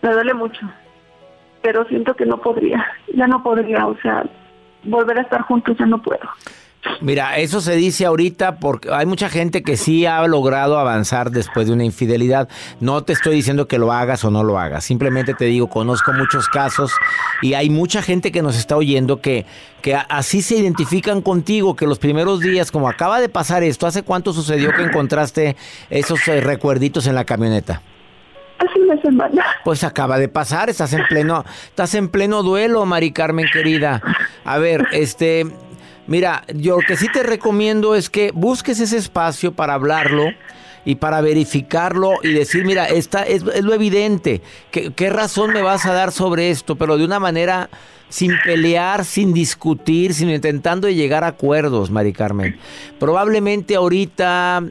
Me 0.02 0.12
duele 0.12 0.34
mucho, 0.34 0.62
pero 1.62 1.86
siento 1.86 2.16
que 2.16 2.26
no 2.26 2.38
podría. 2.38 2.86
Ya 3.14 3.28
no 3.28 3.44
podría, 3.44 3.86
o 3.88 3.98
sea, 3.98 4.24
volver 4.84 5.18
a 5.18 5.24
estar 5.24 5.42
juntos 5.42 5.78
ya 5.78 5.86
no 5.86 6.02
puedo. 6.02 6.30
Mira, 7.02 7.38
eso 7.38 7.62
se 7.62 7.76
dice 7.76 8.06
ahorita 8.06 8.58
porque 8.60 8.90
hay 8.92 9.06
mucha 9.06 9.30
gente 9.30 9.64
que 9.64 9.78
sí 9.78 10.06
ha 10.06 10.26
logrado 10.28 10.78
avanzar 10.78 11.32
después 11.32 11.68
de 11.68 11.74
una 11.74 11.84
infidelidad. 11.84 12.50
No 12.80 13.04
te 13.04 13.14
estoy 13.14 13.36
diciendo 13.36 13.68
que 13.68 13.78
lo 13.78 13.92
hagas 13.92 14.24
o 14.26 14.32
no 14.32 14.44
lo 14.44 14.60
hagas. 14.60 14.84
Simplemente 14.84 15.34
te 15.34 15.46
digo, 15.46 15.68
conozco 15.68 16.14
muchos 16.14 16.48
casos 16.48 16.92
y 17.42 17.54
hay 17.54 17.70
mucha 17.70 18.02
gente 18.02 18.32
que 18.32 18.42
nos 18.42 18.58
está 18.58 18.78
oyendo 18.78 19.22
que, 19.22 19.46
que 19.82 19.96
así 19.96 20.42
se 20.42 20.56
identifican 20.56 21.22
contigo, 21.22 21.76
que 21.76 21.86
los 21.86 22.00
primeros 22.00 22.40
días, 22.40 22.72
como 22.72 22.90
acaba 22.90 23.22
de 23.22 23.30
pasar 23.30 23.64
esto, 23.64 23.88
¿hace 23.88 24.04
cuánto 24.04 24.34
sucedió 24.34 24.72
que 24.74 24.84
encontraste 24.84 25.56
esos 25.90 26.26
eh, 26.28 26.42
recuerditos 26.42 27.08
en 27.08 27.16
la 27.16 27.26
camioneta? 27.26 27.82
Hace 28.58 28.80
una 28.80 29.02
semana. 29.02 29.46
Pues 29.64 29.86
acaba 29.86 30.18
de 30.18 30.28
pasar, 30.28 30.70
estás 30.70 30.92
en 30.92 31.06
pleno, 31.08 31.46
estás 31.68 31.94
en 31.96 32.10
pleno 32.10 32.44
duelo, 32.44 32.86
Mari 32.86 33.12
Carmen 33.12 33.48
querida. 33.54 34.02
A 34.44 34.58
ver, 34.58 34.88
este 34.92 35.46
Mira, 36.10 36.44
yo 36.56 36.78
lo 36.78 36.82
que 36.82 36.98
sí 36.98 37.08
te 37.12 37.22
recomiendo 37.22 37.94
es 37.94 38.10
que 38.10 38.32
busques 38.34 38.80
ese 38.80 38.98
espacio 38.98 39.52
para 39.52 39.76
hablarlo 39.76 40.26
y 40.84 40.96
para 40.96 41.22
verificarlo 41.22 42.14
y 42.24 42.34
decir, 42.34 42.66
mira, 42.66 42.86
esta 42.86 43.22
es, 43.22 43.44
lo 43.44 43.74
evidente, 43.76 44.42
¿Qué, 44.72 44.92
¿qué, 44.92 45.12
razón 45.12 45.54
me 45.54 45.62
vas 45.62 45.86
a 45.86 45.94
dar 45.94 46.12
sobre 46.12 46.50
esto? 46.50 46.78
Pero 46.78 46.98
de 46.98 47.06
una 47.06 47.20
manera 47.20 47.70
sin 48.10 48.32
pelear, 48.44 49.06
sin 49.06 49.34
discutir, 49.34 50.16
sino 50.16 50.34
intentando 50.34 50.90
llegar 50.90 51.24
a 51.24 51.28
acuerdos, 51.28 51.92
Mari 51.92 52.12
Carmen. 52.12 52.58
Probablemente 52.98 53.76
ahorita 53.76 54.64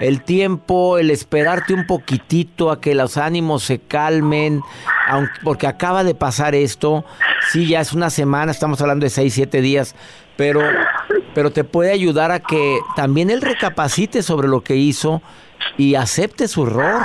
el 0.00 0.22
tiempo, 0.22 0.98
el 0.98 1.12
esperarte 1.12 1.72
un 1.72 1.86
poquitito 1.86 2.72
a 2.72 2.80
que 2.80 2.96
los 2.96 3.16
ánimos 3.16 3.62
se 3.62 3.78
calmen, 3.78 4.60
aunque, 5.08 5.32
porque 5.42 5.66
acaba 5.66 6.04
de 6.04 6.14
pasar 6.14 6.54
esto, 6.54 7.04
sí, 7.50 7.66
ya 7.66 7.80
es 7.80 7.92
una 7.92 8.10
semana, 8.10 8.52
estamos 8.52 8.80
hablando 8.80 9.04
de 9.04 9.10
seis, 9.10 9.34
siete 9.34 9.60
días, 9.60 9.94
pero, 10.36 10.62
pero 11.34 11.50
te 11.50 11.64
puede 11.64 11.92
ayudar 11.92 12.30
a 12.30 12.40
que 12.40 12.80
también 12.96 13.30
él 13.30 13.40
recapacite 13.40 14.22
sobre 14.22 14.48
lo 14.48 14.62
que 14.62 14.76
hizo 14.76 15.22
y 15.76 15.94
acepte 15.94 16.48
su 16.48 16.66
error. 16.66 17.02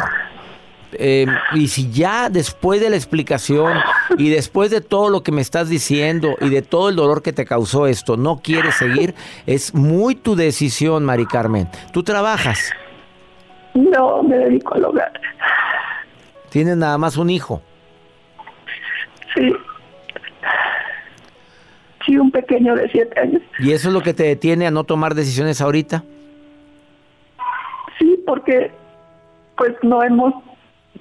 Em, 0.94 1.30
y 1.54 1.68
si 1.68 1.92
ya 1.92 2.30
después 2.30 2.80
de 2.80 2.90
la 2.90 2.96
explicación 2.96 3.74
y 4.18 4.30
después 4.30 4.72
de 4.72 4.80
todo 4.80 5.10
lo 5.10 5.22
que 5.22 5.34
me 5.34 5.42
estás 5.42 5.68
diciendo 5.68 6.36
y 6.40 6.50
de 6.50 6.62
todo 6.62 6.88
el 6.90 6.96
dolor 6.96 7.22
que 7.22 7.34
te 7.34 7.46
causó 7.46 7.88
esto, 7.88 8.16
no 8.16 8.38
quieres 8.38 8.76
seguir, 8.76 9.14
es 9.46 9.74
muy 9.74 10.16
tu 10.16 10.36
decisión, 10.36 11.04
Mari 11.04 11.26
Carmen. 11.26 11.68
¿Tú 11.92 12.04
trabajas? 12.04 12.72
No, 13.74 14.24
me 14.24 14.38
dedico 14.38 14.76
al 14.76 14.86
hogar. 14.86 15.12
¿Tienes 16.50 16.78
nada 16.78 16.98
más 16.98 17.18
un 17.18 17.30
hijo? 17.30 17.62
Sí. 19.38 19.54
Sí, 22.06 22.18
un 22.18 22.32
pequeño 22.32 22.76
de 22.76 22.90
siete 22.90 23.20
años. 23.20 23.42
¿Y 23.60 23.72
eso 23.72 23.90
es 23.90 23.94
lo 23.94 24.02
que 24.02 24.14
te 24.14 24.24
detiene 24.24 24.66
a 24.66 24.72
no 24.72 24.86
tomar 24.86 25.14
decisiones 25.14 25.62
ahorita? 25.62 26.04
Sí, 28.00 28.18
porque 28.26 28.72
pues 29.58 29.74
no 29.82 30.02
hemos, 30.04 30.34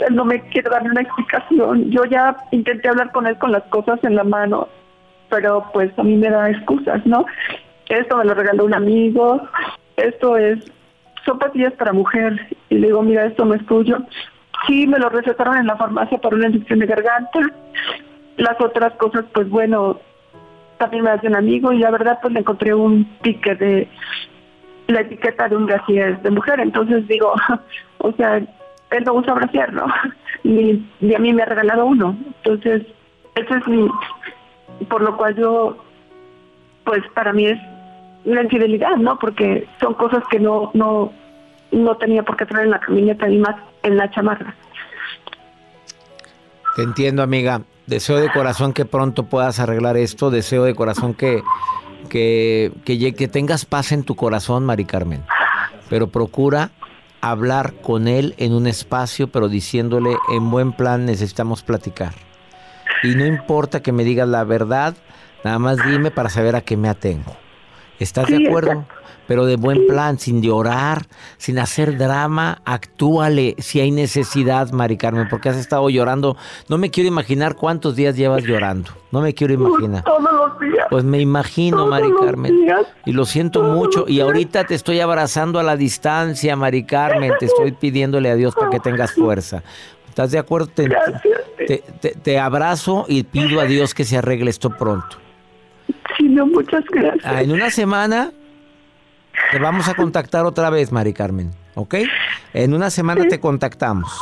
él 0.01 0.15
no 0.17 0.25
me 0.25 0.41
quiere 0.49 0.69
dar 0.69 0.83
una 0.83 1.03
explicación. 1.03 1.91
Yo 1.91 2.05
ya 2.07 2.37
intenté 2.51 2.89
hablar 2.89 3.13
con 3.13 3.27
él 3.27 3.39
con 3.39 3.53
las 3.53 3.63
cosas 3.65 4.03
en 4.03 4.17
la 4.17 4.25
mano, 4.25 4.69
pero 5.31 5.65
pues 5.73 5.97
a 5.99 6.03
mí 6.03 6.17
me 6.17 6.31
da 6.31 6.51
excusas, 6.51 7.05
¿no? 7.07 7.25
Esto 7.89 8.17
me 8.17 8.25
lo 8.25 8.35
regaló 8.35 8.65
un 8.65 8.75
amigo, 8.75 9.41
esto 9.97 10.37
es, 10.37 10.59
son 11.25 11.39
pastillas 11.39 11.75
para 11.75 11.93
mujer. 11.93 12.49
Y 12.69 12.77
le 12.77 12.89
digo, 12.89 13.03
mira, 13.03 13.27
esto 13.27 13.45
no 13.45 13.55
es 13.55 13.65
tuyo. 13.67 13.99
Sí, 14.67 14.87
me 14.87 14.99
lo 14.99 15.09
recetaron 15.09 15.57
en 15.59 15.67
la 15.67 15.77
farmacia 15.77 16.19
para 16.19 16.35
una 16.35 16.49
infección 16.49 16.81
de 16.81 16.87
garganta. 16.87 17.39
Las 18.37 18.61
otras 18.61 18.93
cosas, 18.95 19.25
pues 19.33 19.49
bueno, 19.49 19.99
también 20.79 21.05
me 21.05 21.11
hace 21.11 21.27
un 21.27 21.37
amigo 21.37 21.73
y 21.73 21.79
la 21.79 21.91
verdad 21.91 22.19
pues 22.21 22.35
le 22.35 22.41
encontré 22.41 22.75
un 22.75 23.05
pique 23.23 23.55
de 23.55 23.89
la 24.89 25.01
etiqueta 25.01 25.49
de 25.49 25.57
un 25.57 25.67
brasier 25.67 26.21
de 26.23 26.31
mujer, 26.31 26.61
entonces 26.61 27.07
digo, 27.09 27.35
o 27.99 28.13
sea, 28.13 28.37
él 28.37 29.05
no 29.05 29.15
usa 29.15 29.35
brasier, 29.35 29.73
¿no? 29.73 29.87
Ni, 30.45 30.87
ni 31.01 31.15
a 31.15 31.19
mí 31.19 31.33
me 31.33 31.43
ha 31.43 31.47
regalado 31.47 31.87
uno, 31.87 32.17
entonces 32.27 32.83
eso 33.35 33.55
es 33.57 33.67
mi, 33.67 33.89
por 34.89 35.03
lo 35.03 35.17
cual 35.17 35.35
yo, 35.37 35.77
pues 36.85 37.03
para 37.15 37.33
mí 37.33 37.47
es 37.47 37.59
una 38.25 38.43
infidelidad, 38.43 38.97
¿no? 38.97 39.19
Porque 39.19 39.67
son 39.81 39.95
cosas 39.95 40.23
que 40.31 40.39
no, 40.39 40.71
no, 40.75 41.13
no 41.73 41.97
tenía 41.97 42.23
por 42.23 42.37
qué 42.37 42.47
traer 42.47 42.67
en 42.67 42.73
la 42.73 42.81
camioneta 42.81 43.29
y 43.29 43.39
más 43.39 43.57
en 43.83 43.97
la 43.97 44.11
chamarra. 44.11 44.55
Te 46.77 46.83
entiendo, 46.83 47.23
amiga. 47.23 47.63
Deseo 47.87 48.17
de 48.17 48.31
corazón 48.33 48.73
que 48.73 48.85
pronto 48.85 49.25
puedas 49.25 49.61
arreglar 49.61 49.97
esto. 49.97 50.31
Deseo 50.31 50.65
de 50.65 50.75
corazón 50.75 51.15
que, 51.15 51.43
que, 52.09 52.73
que, 52.85 53.15
que 53.15 53.29
tengas 53.29 53.65
paz 53.65 53.93
en 53.93 54.03
tu 54.03 54.17
corazón, 54.17 54.65
Mari 54.65 54.85
Carmen. 54.85 55.25
Pero 55.89 56.09
procura 56.09 56.71
hablar 57.21 57.75
con 57.75 58.09
él 58.09 58.35
en 58.39 58.53
un 58.53 58.67
espacio, 58.67 59.29
pero 59.29 59.49
diciéndole 59.49 60.17
en 60.31 60.51
buen 60.51 60.73
plan 60.73 61.07
necesitamos 61.07 61.63
platicar. 61.63 62.15
Y 63.03 63.15
no 63.15 63.25
importa 63.25 63.83
que 63.83 63.93
me 63.93 64.05
digas 64.05 64.29
la 64.29 64.45
verdad, 64.45 64.95
nada 65.45 65.59
más 65.59 65.79
dime 65.87 66.11
para 66.11 66.29
saber 66.29 66.57
a 66.57 66.61
qué 66.61 66.77
me 66.77 66.89
atengo. 66.89 67.37
¿Estás 67.99 68.29
de 68.29 68.47
acuerdo? 68.47 68.85
Pero 69.27 69.47
de 69.47 69.57
buen 69.57 69.87
plan, 69.87 70.19
sin 70.19 70.43
llorar, 70.43 71.07
sin 71.37 71.59
hacer 71.59 71.97
drama, 71.97 72.61
actúale 72.65 73.55
si 73.59 73.81
hay 73.81 73.91
necesidad, 73.91 74.71
Mari 74.71 74.97
Carmen, 74.97 75.29
porque 75.29 75.49
has 75.49 75.57
estado 75.57 75.89
llorando. 75.91 76.37
No 76.69 76.79
me 76.79 76.91
quiero 76.91 77.09
imaginar 77.09 77.57
cuántos 77.57 77.97
días 77.97 78.17
llevas 78.17 78.45
llorando. 78.45 78.91
No 79.11 79.21
me 79.21 79.35
quiero 79.35 79.55
imaginar. 79.55 80.05
Todos 80.05 80.23
los 80.23 80.61
días. 80.61 80.87
Pues 80.91 81.05
me 81.05 81.21
imagino, 81.21 81.87
Mari 81.87 82.11
Carmen. 82.21 82.67
Y 83.05 83.13
lo 83.13 83.25
siento 83.25 83.63
mucho. 83.63 84.05
Y 84.09 84.21
ahorita 84.21 84.65
te 84.65 84.75
estoy 84.75 85.01
abrazando 85.01 85.59
a 85.59 85.63
la 85.63 85.77
distancia, 85.77 86.57
Mari 86.57 86.85
Carmen. 86.85 87.33
Te 87.39 87.47
estoy 87.47 87.73
pidiéndole 87.73 88.31
a 88.31 88.35
Dios 88.35 88.55
para 88.55 88.71
que 88.71 88.81
tengas 88.81 89.13
fuerza. 89.13 89.63
¿Estás 90.09 90.31
de 90.31 90.39
acuerdo? 90.39 90.69
Te, 90.69 90.89
te, 91.67 92.11
te, 92.11 92.39
abrazo 92.39 93.05
y 93.07 93.25
pido 93.25 93.61
a 93.61 93.65
Dios 93.65 93.93
que 93.93 94.05
se 94.05 94.17
arregle 94.17 94.49
esto 94.49 94.71
pronto. 94.71 95.19
Sí, 96.17 96.25
no, 96.29 96.47
muchas 96.47 96.85
gracias. 96.87 97.25
Ah, 97.25 97.43
en 97.43 97.53
una 97.53 97.71
semana 97.71 98.33
te 99.53 99.59
vamos 99.59 99.89
a 99.89 99.95
contactar 99.95 100.45
otra 100.45 100.71
vez, 100.71 100.93
Mari 100.93 101.13
Carmen, 101.13 101.51
¿ok? 101.75 101.95
En 102.53 102.75
una 102.75 102.91
semana 102.91 103.27
te 103.29 103.41
contactamos. 103.41 104.13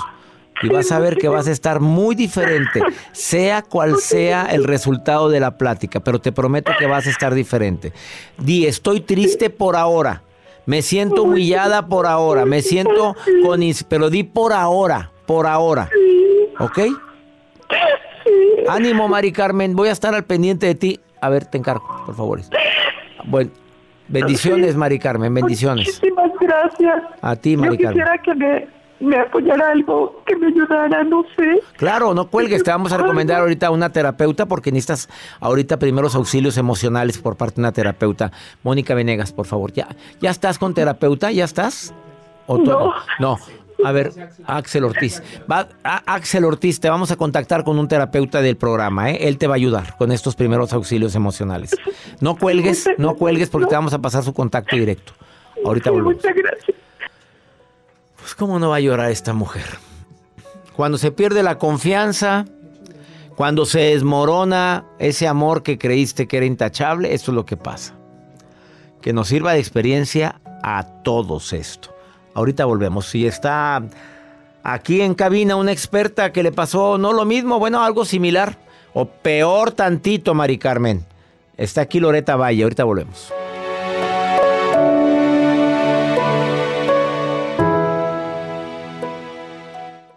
y 0.62 0.68
vas 0.68 0.92
a 0.92 0.98
ver 0.98 1.16
que 1.16 1.28
vas 1.28 1.48
a 1.48 1.50
estar 1.50 1.80
muy 1.80 2.14
diferente, 2.14 2.80
sea 3.12 3.62
cual 3.62 3.98
sea 3.98 4.46
el 4.46 4.64
resultado 4.64 5.28
de 5.28 5.40
la 5.40 5.58
plática, 5.58 6.00
pero 6.00 6.20
te 6.20 6.32
prometo 6.32 6.72
que 6.78 6.86
vas 6.86 7.06
a 7.06 7.10
estar 7.10 7.34
diferente. 7.34 7.92
Di, 8.38 8.66
estoy 8.66 9.00
triste 9.00 9.50
por 9.50 9.76
ahora, 9.76 10.22
me 10.66 10.82
siento 10.82 11.24
humillada 11.24 11.86
por 11.86 12.06
ahora, 12.06 12.44
me 12.46 12.62
siento 12.62 13.16
con... 13.44 13.60
Pero 13.88 14.10
di 14.10 14.22
por 14.22 14.52
ahora, 14.52 15.10
por 15.26 15.46
ahora, 15.46 15.90
¿ok? 16.58 16.78
Ánimo, 18.68 19.08
Mari 19.08 19.32
Carmen, 19.32 19.76
voy 19.76 19.88
a 19.88 19.92
estar 19.92 20.14
al 20.14 20.24
pendiente 20.24 20.66
de 20.66 20.74
ti. 20.74 21.00
A 21.20 21.28
ver, 21.28 21.46
te 21.46 21.58
encargo, 21.58 21.84
por 22.06 22.14
favor. 22.14 22.40
Bueno, 23.24 23.50
bendiciones, 24.08 24.76
Mari 24.76 24.98
Carmen, 24.98 25.32
bendiciones. 25.34 25.86
Muchísimas 25.86 26.30
gracias. 26.40 27.02
A 27.22 27.36
ti, 27.36 27.56
Mari 27.56 27.76
Yo 27.78 27.88
quisiera 27.88 28.18
que 28.18 28.34
me, 28.34 28.68
me 29.00 29.18
apoyara 29.18 29.70
algo, 29.70 30.22
que 30.26 30.36
me 30.36 30.48
ayudara, 30.48 31.04
no 31.04 31.24
sé. 31.36 31.60
Claro, 31.76 32.14
no 32.14 32.28
cuelgues, 32.28 32.62
te 32.62 32.70
vamos 32.70 32.92
a 32.92 32.98
recomendar 32.98 33.40
ahorita 33.40 33.68
a 33.68 33.70
una 33.70 33.90
terapeuta 33.90 34.46
porque 34.46 34.70
necesitas 34.72 35.08
ahorita 35.40 35.78
primeros 35.78 36.14
auxilios 36.14 36.56
emocionales 36.58 37.18
por 37.18 37.36
parte 37.36 37.56
de 37.56 37.62
una 37.62 37.72
terapeuta. 37.72 38.32
Mónica 38.62 38.94
Venegas, 38.94 39.32
por 39.32 39.46
favor, 39.46 39.72
¿ya, 39.72 39.88
ya 40.20 40.30
estás 40.30 40.58
con 40.58 40.74
terapeuta? 40.74 41.30
¿Ya 41.32 41.44
estás? 41.44 41.94
¿O 42.46 42.58
No. 42.58 42.92
No. 43.18 43.38
A 43.84 43.92
ver, 43.92 44.12
Axel 44.46 44.84
Ortiz. 44.84 45.22
Va, 45.50 45.68
a- 45.84 46.14
Axel 46.14 46.44
Ortiz, 46.44 46.80
te 46.80 46.88
vamos 46.88 47.10
a 47.10 47.16
contactar 47.16 47.64
con 47.64 47.78
un 47.78 47.88
terapeuta 47.88 48.40
del 48.42 48.56
programa, 48.56 49.10
¿eh? 49.10 49.28
Él 49.28 49.38
te 49.38 49.46
va 49.46 49.54
a 49.54 49.56
ayudar 49.56 49.96
con 49.96 50.12
estos 50.12 50.34
primeros 50.36 50.72
auxilios 50.72 51.14
emocionales. 51.14 51.70
No 52.20 52.36
cuelgues, 52.36 52.88
no 52.98 53.14
cuelgues 53.16 53.50
porque 53.50 53.68
te 53.68 53.74
vamos 53.74 53.92
a 53.94 53.98
pasar 54.00 54.22
su 54.24 54.32
contacto 54.32 54.76
directo. 54.76 55.12
Ahorita 55.64 55.90
volvemos. 55.90 56.16
muchas 56.16 56.34
gracias. 56.34 56.76
Pues 58.18 58.34
cómo 58.34 58.58
no 58.58 58.70
va 58.70 58.76
a 58.76 58.80
llorar 58.80 59.10
esta 59.10 59.32
mujer. 59.32 59.64
Cuando 60.74 60.98
se 60.98 61.12
pierde 61.12 61.42
la 61.42 61.58
confianza, 61.58 62.46
cuando 63.36 63.66
se 63.66 63.80
desmorona 63.80 64.84
ese 64.98 65.28
amor 65.28 65.62
que 65.62 65.78
creíste 65.78 66.26
que 66.26 66.38
era 66.38 66.46
intachable, 66.46 67.14
esto 67.14 67.30
es 67.30 67.34
lo 67.34 67.44
que 67.44 67.56
pasa. 67.56 67.94
Que 69.00 69.12
nos 69.12 69.28
sirva 69.28 69.52
de 69.52 69.58
experiencia 69.60 70.40
a 70.62 70.84
todos 71.02 71.52
esto. 71.52 71.93
Ahorita 72.34 72.64
volvemos. 72.64 73.06
Si 73.06 73.26
está 73.26 73.82
aquí 74.62 75.00
en 75.00 75.14
cabina 75.14 75.56
una 75.56 75.72
experta 75.72 76.32
que 76.32 76.42
le 76.42 76.52
pasó 76.52 76.98
no 76.98 77.12
lo 77.12 77.24
mismo, 77.24 77.58
bueno, 77.58 77.82
algo 77.82 78.04
similar 78.04 78.58
o 78.92 79.06
peor 79.06 79.72
tantito, 79.72 80.34
Mari 80.34 80.58
Carmen. 80.58 81.04
Está 81.56 81.82
aquí 81.82 82.00
Loreta 82.00 82.36
Valle. 82.36 82.64
Ahorita 82.64 82.84
volvemos. 82.84 83.32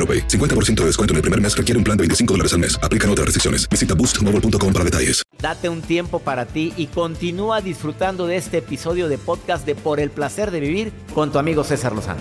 AroPay. 0.00 0.26
50% 0.28 0.80
de 0.80 0.86
descuento 0.86 1.12
en 1.12 1.16
el 1.16 1.22
primer 1.22 1.40
mes 1.40 1.54
requiere 1.54 1.76
un 1.76 1.84
plan 1.84 1.96
de 1.96 2.02
25 2.02 2.32
dólares 2.34 2.54
al 2.54 2.60
mes. 2.60 2.78
Aplican 2.82 3.10
otras 3.10 3.26
restricciones. 3.26 3.68
Visita 3.68 3.94
boostmobile.com 3.94 4.72
para 4.72 4.84
detalles. 4.84 5.22
Date 5.40 5.68
un 5.68 5.82
tiempo 5.82 6.18
para 6.18 6.46
ti 6.46 6.72
y 6.76 6.86
continúa 6.86 7.60
disfrutando 7.60 8.26
de 8.26 8.36
este 8.36 8.58
episodio 8.58 9.08
de 9.08 9.18
podcast 9.18 9.66
de 9.66 9.74
Por 9.74 10.00
el 10.00 10.10
placer 10.10 10.50
de 10.50 10.60
vivir 10.60 10.92
con 11.14 11.32
tu 11.32 11.38
amigo 11.38 11.64
César 11.64 11.94
Lozano. 11.94 12.20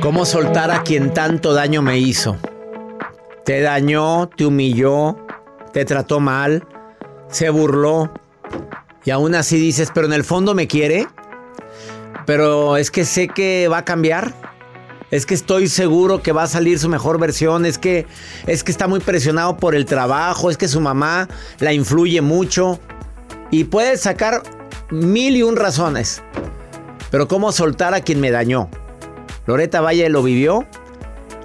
¿Cómo 0.00 0.24
soltar 0.24 0.70
a 0.70 0.82
quien 0.82 1.12
tanto 1.12 1.52
daño 1.52 1.82
me 1.82 1.98
hizo? 1.98 2.38
Te 3.44 3.60
dañó, 3.60 4.28
te 4.28 4.46
humilló, 4.46 5.18
te 5.72 5.84
trató 5.84 6.18
mal, 6.18 6.66
se 7.28 7.50
burló 7.50 8.12
y 9.08 9.10
aún 9.10 9.34
así 9.34 9.58
dices, 9.58 9.90
pero 9.94 10.06
en 10.06 10.12
el 10.12 10.22
fondo 10.22 10.54
me 10.54 10.66
quiere, 10.66 11.08
pero 12.26 12.76
es 12.76 12.90
que 12.90 13.06
sé 13.06 13.26
que 13.26 13.66
va 13.66 13.78
a 13.78 13.84
cambiar. 13.86 14.34
Es 15.10 15.24
que 15.24 15.32
estoy 15.32 15.68
seguro 15.68 16.22
que 16.22 16.32
va 16.32 16.42
a 16.42 16.46
salir 16.46 16.78
su 16.78 16.90
mejor 16.90 17.18
versión. 17.18 17.64
Es 17.64 17.78
que, 17.78 18.04
es 18.46 18.62
que 18.62 18.70
está 18.70 18.86
muy 18.86 19.00
presionado 19.00 19.56
por 19.56 19.74
el 19.74 19.86
trabajo. 19.86 20.50
Es 20.50 20.58
que 20.58 20.68
su 20.68 20.82
mamá 20.82 21.26
la 21.58 21.72
influye 21.72 22.20
mucho. 22.20 22.80
Y 23.50 23.64
puede 23.64 23.96
sacar 23.96 24.42
mil 24.90 25.36
y 25.36 25.42
un 25.42 25.56
razones. 25.56 26.22
Pero 27.10 27.28
¿cómo 27.28 27.50
soltar 27.50 27.94
a 27.94 28.02
quien 28.02 28.20
me 28.20 28.30
dañó? 28.30 28.68
Loreta 29.46 29.80
Valle 29.80 30.10
lo 30.10 30.22
vivió. 30.22 30.66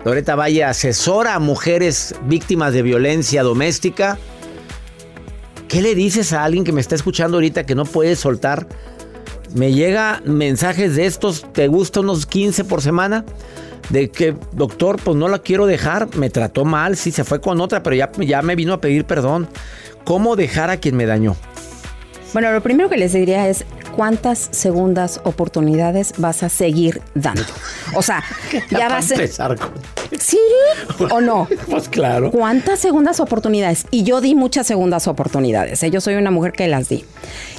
Loreta 0.04 0.36
Valle 0.36 0.66
asesora 0.66 1.36
a 1.36 1.40
mujeres 1.40 2.14
víctimas 2.26 2.74
de 2.74 2.82
violencia 2.82 3.42
doméstica. 3.42 4.20
¿Qué 5.74 5.82
le 5.82 5.96
dices 5.96 6.34
a 6.34 6.44
alguien 6.44 6.64
que 6.64 6.72
me 6.72 6.82
está 6.82 6.94
escuchando 6.94 7.38
ahorita 7.38 7.66
que 7.66 7.74
no 7.74 7.86
puede 7.86 8.16
soltar? 8.16 8.68
Me 9.56 9.74
llega 9.74 10.22
mensajes 10.24 10.96
de 10.96 11.08
estos, 11.08 11.52
¿te 11.52 11.68
gusta 11.68 12.02
unos 12.02 12.28
15 12.28 12.64
por 12.66 12.84
semana? 12.84 13.26
De 13.90 14.12
que, 14.12 14.36
doctor, 14.52 15.00
pues 15.04 15.18
no 15.18 15.28
la 15.28 15.40
quiero 15.40 15.66
dejar, 15.66 16.16
me 16.16 16.30
trató 16.30 16.64
mal, 16.64 16.96
sí, 16.96 17.10
se 17.10 17.24
fue 17.24 17.42
con 17.42 17.60
otra, 17.60 17.82
pero 17.82 17.96
ya, 17.96 18.12
ya 18.20 18.44
me 18.44 18.56
vino 18.56 18.74
a 18.74 18.82
pedir 18.82 19.06
perdón. 19.06 19.48
¿Cómo 20.04 20.36
dejar 20.36 20.70
a 20.70 20.78
quien 20.78 20.96
me 20.96 21.08
dañó? 21.08 21.36
Bueno, 22.34 22.52
lo 22.52 22.62
primero 22.62 22.88
que 22.88 22.98
les 22.98 23.14
diría 23.14 23.50
es 23.50 23.66
cuántas 23.96 24.50
segundas 24.52 25.22
oportunidades 25.24 26.14
vas 26.18 26.44
a 26.44 26.50
seguir 26.50 27.02
dando. 27.16 27.44
O 27.96 28.02
sea, 28.02 28.24
ya 28.72 28.90
vas 28.90 29.12
a... 29.12 29.16
empezar 29.16 29.58
con... 29.58 29.72
¿Sí 30.20 30.40
o 31.10 31.22
no? 31.22 31.48
Pues 31.70 31.90
claro. 31.90 32.30
¿Cuántas 32.30 32.80
segundas 32.80 33.20
oportunidades? 33.20 33.86
Y 33.90 34.04
yo 34.04 34.22
di 34.22 34.36
muchas 34.36 34.68
segundas 34.68 35.08
oportunidades. 35.08 35.82
¿eh? 35.82 35.90
Yo 35.90 36.02
soy 36.02 36.16
una 36.16 36.30
mujer 36.30 36.52
que 36.52 36.68
las 36.68 36.90
di. 36.90 37.04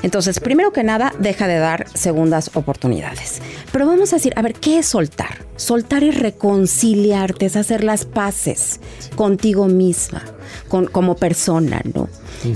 Entonces, 0.03 0.41
primero 0.41 0.73
que 0.73 0.85
nada, 0.85 1.13
deja 1.19 1.49
de 1.49 1.59
dar 1.59 1.87
segundas 1.95 2.51
oportunidades. 2.55 3.41
Pero 3.73 3.87
vamos 3.87 4.13
a 4.13 4.17
decir, 4.17 4.33
a 4.37 4.43
ver, 4.43 4.55
¿qué 4.55 4.79
es 4.79 4.87
soltar? 4.87 5.45
Soltar 5.57 6.05
es 6.05 6.19
reconciliarte, 6.19 7.47
es 7.47 7.57
hacer 7.57 7.83
las 7.83 8.05
paces 8.05 8.81
contigo 9.17 9.67
misma, 9.67 10.23
con, 10.69 10.87
como 10.87 11.17
persona, 11.17 11.81
¿no? 11.95 12.09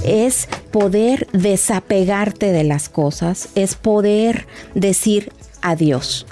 Es 0.05 0.49
poder 0.71 1.29
desapegarte 1.33 2.53
de 2.53 2.65
las 2.65 2.89
cosas, 2.89 3.49
es 3.55 3.75
poder 3.75 4.47
decir 4.75 5.33
adiós 5.63 6.27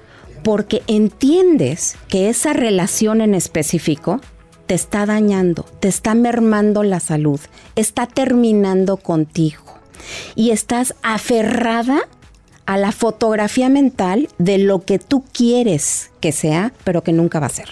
porque 0.46 0.82
entiendes 0.86 1.96
que 2.06 2.28
esa 2.28 2.52
relación 2.52 3.20
en 3.20 3.34
específico 3.34 4.20
te 4.66 4.74
está 4.74 5.04
dañando, 5.04 5.64
te 5.80 5.88
está 5.88 6.14
mermando 6.14 6.84
la 6.84 7.00
salud, 7.00 7.40
está 7.74 8.06
terminando 8.06 8.96
contigo 8.96 9.64
y 10.36 10.50
estás 10.50 10.94
aferrada 11.02 12.02
a 12.64 12.76
la 12.76 12.92
fotografía 12.92 13.68
mental 13.68 14.28
de 14.38 14.58
lo 14.58 14.84
que 14.84 15.00
tú 15.00 15.24
quieres 15.32 16.12
que 16.20 16.30
sea, 16.30 16.72
pero 16.84 17.02
que 17.02 17.12
nunca 17.12 17.40
va 17.40 17.46
a 17.46 17.50
ser. 17.50 17.68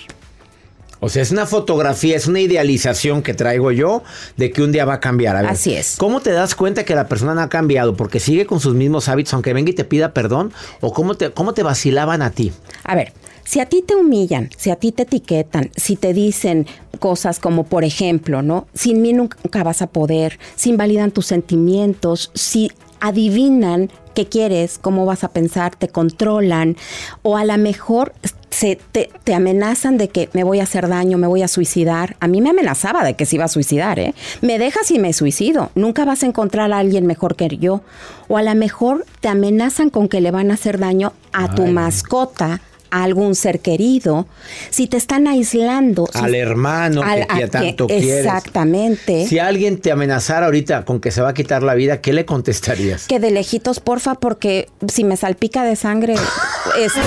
O 1.00 1.08
sea, 1.08 1.22
es 1.22 1.30
una 1.30 1.46
fotografía, 1.46 2.16
es 2.16 2.26
una 2.26 2.40
idealización 2.40 3.22
que 3.22 3.34
traigo 3.34 3.72
yo 3.72 4.02
de 4.36 4.50
que 4.50 4.62
un 4.62 4.72
día 4.72 4.84
va 4.84 4.94
a 4.94 5.00
cambiar. 5.00 5.36
A 5.36 5.42
ver, 5.42 5.50
Así 5.50 5.74
es. 5.74 5.96
¿Cómo 5.98 6.20
te 6.20 6.30
das 6.30 6.54
cuenta 6.54 6.84
que 6.84 6.94
la 6.94 7.08
persona 7.08 7.34
no 7.34 7.42
ha 7.42 7.48
cambiado? 7.48 7.96
¿Porque 7.96 8.20
sigue 8.20 8.46
con 8.46 8.60
sus 8.60 8.74
mismos 8.74 9.08
hábitos 9.08 9.34
aunque 9.34 9.52
venga 9.52 9.70
y 9.70 9.74
te 9.74 9.84
pida 9.84 10.12
perdón? 10.12 10.52
¿O 10.80 10.92
cómo 10.92 11.14
te, 11.14 11.30
cómo 11.30 11.54
te 11.54 11.62
vacilaban 11.62 12.22
a 12.22 12.30
ti? 12.30 12.52
A 12.84 12.94
ver, 12.94 13.12
si 13.44 13.60
a 13.60 13.66
ti 13.66 13.82
te 13.82 13.94
humillan, 13.94 14.50
si 14.56 14.70
a 14.70 14.76
ti 14.76 14.92
te 14.92 15.02
etiquetan, 15.02 15.70
si 15.76 15.96
te 15.96 16.14
dicen 16.14 16.66
cosas 16.98 17.40
como, 17.40 17.64
por 17.64 17.84
ejemplo, 17.84 18.40
¿no? 18.40 18.66
Sin 18.72 19.02
mí 19.02 19.12
nunca 19.12 19.62
vas 19.62 19.82
a 19.82 19.88
poder, 19.88 20.38
si 20.56 20.70
invalidan 20.70 21.10
tus 21.10 21.26
sentimientos, 21.26 22.30
si 22.34 22.72
adivinan 23.00 23.90
qué 24.14 24.26
quieres, 24.26 24.78
cómo 24.78 25.04
vas 25.04 25.24
a 25.24 25.28
pensar, 25.28 25.76
te 25.76 25.88
controlan, 25.88 26.76
o 27.22 27.36
a 27.36 27.44
lo 27.44 27.58
mejor 27.58 28.14
se 28.54 28.78
te, 28.92 29.10
te 29.24 29.34
amenazan 29.34 29.98
de 29.98 30.08
que 30.08 30.28
me 30.32 30.44
voy 30.44 30.60
a 30.60 30.62
hacer 30.62 30.88
daño, 30.88 31.18
me 31.18 31.26
voy 31.26 31.42
a 31.42 31.48
suicidar. 31.48 32.16
A 32.20 32.28
mí 32.28 32.40
me 32.40 32.50
amenazaba 32.50 33.02
de 33.02 33.14
que 33.14 33.26
se 33.26 33.34
iba 33.34 33.46
a 33.46 33.48
suicidar, 33.48 33.98
¿eh? 33.98 34.14
Me 34.42 34.60
dejas 34.60 34.92
y 34.92 35.00
me 35.00 35.12
suicido. 35.12 35.72
Nunca 35.74 36.04
vas 36.04 36.22
a 36.22 36.26
encontrar 36.26 36.72
a 36.72 36.78
alguien 36.78 37.04
mejor 37.04 37.34
que 37.34 37.48
yo. 37.48 37.82
O 38.28 38.38
a 38.38 38.42
lo 38.44 38.54
mejor 38.54 39.06
te 39.20 39.26
amenazan 39.26 39.90
con 39.90 40.08
que 40.08 40.20
le 40.20 40.30
van 40.30 40.52
a 40.52 40.54
hacer 40.54 40.78
daño 40.78 41.14
a 41.32 41.52
tu 41.52 41.66
mascota, 41.66 42.60
a 42.94 43.02
algún 43.02 43.34
ser 43.34 43.60
querido. 43.60 44.26
Si 44.70 44.86
te 44.86 44.96
están 44.96 45.26
aislando. 45.26 46.06
si- 46.12 46.18
Al 46.24 46.34
hermano 46.34 47.02
al- 47.02 47.26
que, 47.26 47.34
que 47.38 47.44
a- 47.44 47.48
tanto 47.48 47.86
que- 47.86 47.98
quieres. 47.98 48.24
Exactamente. 48.24 49.26
Si 49.26 49.38
alguien 49.38 49.78
te 49.80 49.90
amenazara 49.90 50.46
ahorita 50.46 50.84
con 50.84 51.00
que 51.00 51.10
se 51.10 51.20
va 51.20 51.30
a 51.30 51.34
quitar 51.34 51.62
la 51.62 51.74
vida, 51.74 52.00
¿qué 52.00 52.12
le 52.12 52.24
contestarías? 52.24 53.06
Que 53.08 53.18
de 53.18 53.30
lejitos, 53.30 53.80
porfa, 53.80 54.14
porque 54.14 54.68
si 54.86 55.02
me 55.04 55.16
salpica 55.16 55.64
de 55.64 55.74
sangre, 55.76 56.14
este, 56.78 57.00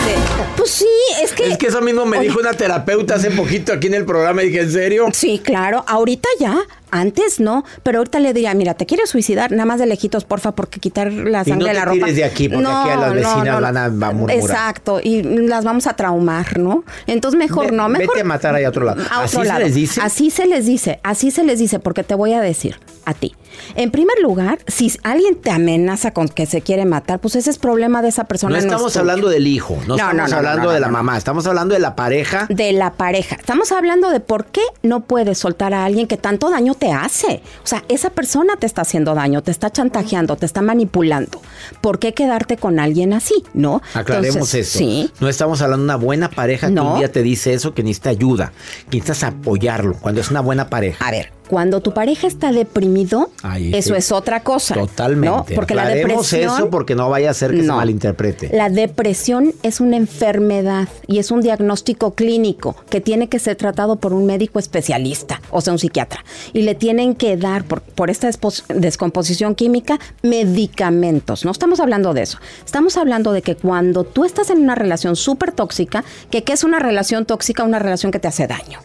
pues 0.58 0.72
sí, 0.72 0.86
es 1.24 1.32
que... 1.34 1.48
Es 1.52 1.58
que 1.58 1.68
eso 1.68 1.82
mismo 1.82 2.06
me 2.06 2.18
Oye, 2.18 2.28
dijo 2.28 2.40
una 2.40 2.54
terapeuta 2.54 3.16
hace 3.16 3.32
poquito 3.32 3.72
aquí 3.74 3.88
en 3.88 3.94
el 3.94 4.06
programa 4.06 4.44
y 4.44 4.48
dije, 4.48 4.62
¿en 4.62 4.72
serio? 4.72 5.06
Sí, 5.14 5.40
claro, 5.44 5.84
ahorita 5.88 6.28
ya, 6.40 6.58
antes 6.92 7.40
no, 7.40 7.64
pero 7.84 8.00
ahorita 8.00 8.20
le 8.20 8.34
diría, 8.34 8.54
mira, 8.54 8.74
te 8.74 8.86
quieres 8.86 9.10
suicidar, 9.10 9.52
nada 9.52 9.66
más 9.66 9.80
de 9.80 9.86
lejitos, 9.86 10.26
porfa, 10.26 10.54
porque 10.54 10.80
quitar 10.80 11.12
la 11.12 11.44
Y 11.46 11.50
no 11.52 11.56
sangre 11.56 11.68
de 11.68 11.74
te 11.74 11.74
la 11.80 11.86
ropa. 11.86 12.06
de 12.12 12.24
aquí, 12.24 12.50
porque 12.50 12.66
aquí 12.68 12.90
a 12.90 12.96
las 12.98 13.14
vecinas 13.14 13.62
van 13.62 13.78
a- 13.78 13.90
murmurar. 13.90 14.38
Exacto, 14.38 15.00
y 15.04 15.22
las 15.24 15.64
vamos 15.66 15.88
a 15.88 15.94
traumar, 15.96 16.58
¿no? 16.60 16.84
Entonces 17.08 17.38
mejor 17.38 17.72
Ve- 17.72 17.78
no, 17.78 17.90
mejor. 17.90 18.08
Vete 18.16 18.22
a 18.22 18.24
matar 18.24 18.56
ahí 18.56 18.64
a 18.64 18.70
otro 18.70 18.86
lado. 18.86 19.02
a 19.12 19.24
¿Así 19.24 19.38
se 19.38 19.60
les 19.60 19.76
dice? 19.76 20.02
Así 20.02 20.30
se 20.32 20.46
les 20.48 20.66
dice, 20.66 21.00
así 21.04 21.32
se 21.32 21.44
les 21.44 21.60
dice, 21.60 21.80
porque 21.80 22.04
te 22.04 22.16
voy 22.16 22.34
a 22.34 22.42
decir 22.42 22.80
a 23.06 23.14
ti. 23.14 23.36
En 23.76 23.92
primer 23.92 24.20
lugar, 24.22 24.60
si 24.68 24.92
alguien 25.04 25.36
te 25.36 25.52
amenaza 25.52 26.12
con 26.12 26.28
que 26.28 26.46
se 26.46 26.62
quiere 26.62 26.86
matar, 26.86 27.20
pues 27.20 27.36
ese 27.36 27.50
es 27.50 27.58
problema 27.58 28.02
de 28.02 28.10
esa 28.10 28.26
persona. 28.26 28.52
No 28.52 28.56
no 28.58 28.60
es 28.60 28.66
estamos 28.66 28.98
hablando 28.98 29.30
del 29.30 29.48
hijo, 29.48 29.78
no, 29.88 29.96
No, 29.96 29.96
estamos 29.96 30.30
no, 30.30 30.38
hablando 30.38 30.72
de 30.72 30.80
la 30.80 30.88
mamá, 30.90 31.18
estamos 31.18 31.46
hablando 31.48 31.74
de 31.74 31.80
la 31.80 31.96
pareja. 31.96 32.48
de 32.50 32.74
la 32.74 32.94
pareja. 32.94 33.36
Estamos 33.36 33.72
hablando 33.72 34.10
de 34.10 34.20
por 34.20 34.46
qué 34.46 34.62
no 34.84 35.02
puedes 35.02 35.38
soltar 35.38 35.74
a 35.74 35.86
alguien 35.86 36.08
que 36.08 36.18
tanto 36.18 36.50
daño 36.50 36.74
te 36.76 36.92
hace. 36.92 37.42
O 37.64 37.68
sea, 37.68 37.84
esa 37.90 38.10
persona 38.10 38.56
te 38.58 38.66
está 38.66 38.82
haciendo 38.82 39.16
daño, 39.16 39.42
te 39.44 39.52
está 39.52 39.70
chantajeando, 39.70 40.36
te 40.36 40.46
está 40.46 40.62
manipulando. 40.62 41.42
¿Por 41.82 42.00
qué 42.00 42.14
quedarte 42.14 42.58
con 42.58 42.80
alguien 42.80 43.14
así? 43.14 43.44
¿No? 43.54 43.82
Aclaremos 43.94 44.54
esto. 44.54 44.80
Sí. 44.80 45.12
No 45.20 45.30
estamos 45.30 45.62
hablando 45.62 45.84
de 45.84 45.86
una 45.86 45.96
buena 45.96 46.30
pareja 46.30 46.68
que 46.68 46.80
un 46.80 46.98
día 46.98 47.12
te 47.12 47.22
dice 47.24 47.54
eso, 47.54 47.74
que 47.74 47.84
necesita 47.84 48.10
ayuda, 48.10 48.52
que 48.90 48.98
necesitas 48.98 49.24
apoyarlo, 49.24 49.96
cuando 50.00 50.22
es 50.22 50.30
una 50.32 50.42
buena 50.42 50.70
pareja. 50.70 51.06
A 51.06 51.12
ver, 51.12 51.32
cuando 51.48 51.82
tu 51.82 51.94
pareja 51.94 52.28
está 52.28 52.52
deprimido, 52.52 53.30
Ahí 53.44 53.72
eso 53.74 53.94
sí. 53.94 54.00
es 54.00 54.12
otra 54.12 54.42
cosa. 54.44 54.76
Totalmente. 54.76 55.28
¿no? 55.28 55.46
Porque 55.56 55.76
la 55.76 55.88
depresión. 55.88 56.42
eso 56.56 56.70
porque 56.70 56.96
no 56.96 57.10
vaya 57.10 57.30
a 57.30 57.34
ser 57.34 57.52
que 57.52 57.62
se 57.62 57.68
No. 57.68 57.78
malinterprete. 57.78 58.50
La 58.54 58.70
depresión 58.70 59.54
es 59.64 59.80
una 59.80 59.98
enfermedad 59.98 60.88
y 61.08 61.20
es 61.20 61.32
un 61.32 61.42
diagnóstico 61.42 62.14
clínico 62.14 62.76
que 62.90 63.02
tiene 63.02 63.30
que 63.30 63.40
ser 63.40 63.56
tratado 63.56 63.96
por 63.98 64.14
un 64.14 64.26
médico 64.26 64.60
especialista, 64.60 65.42
o 65.52 65.62
sea, 65.62 65.74
un 65.74 65.80
psiquiatra. 65.80 66.24
Y 66.54 66.62
le 66.64 66.76
tienen 66.76 67.16
que 67.16 67.38
dar, 67.38 67.64
por, 67.64 67.82
por 67.82 68.10
esta 68.10 68.30
descomposición 68.70 69.56
química, 69.56 70.00
medicamentos. 70.22 71.46
No 71.46 71.52
estamos 71.52 71.80
hablando 71.80 72.14
de 72.14 72.24
eso. 72.24 72.40
Estamos 72.66 72.98
hablando 72.98 73.32
de 73.32 73.42
que 73.42 73.56
cuando 73.56 74.04
tú 74.04 74.26
estás 74.26 74.50
en 74.50 74.60
una 74.60 74.76
relación 74.76 75.16
súper 75.16 75.52
tóxica, 75.52 76.04
que 76.30 76.44
¿qué 76.44 76.54
es 76.54 76.64
una 76.64 76.80
relación 76.80 77.26
tóxica? 77.26 77.64
Una 77.64 77.80
relación 77.80 78.12
que 78.12 78.20
te 78.20 78.28
hace 78.28 78.48
daño. 78.48 78.80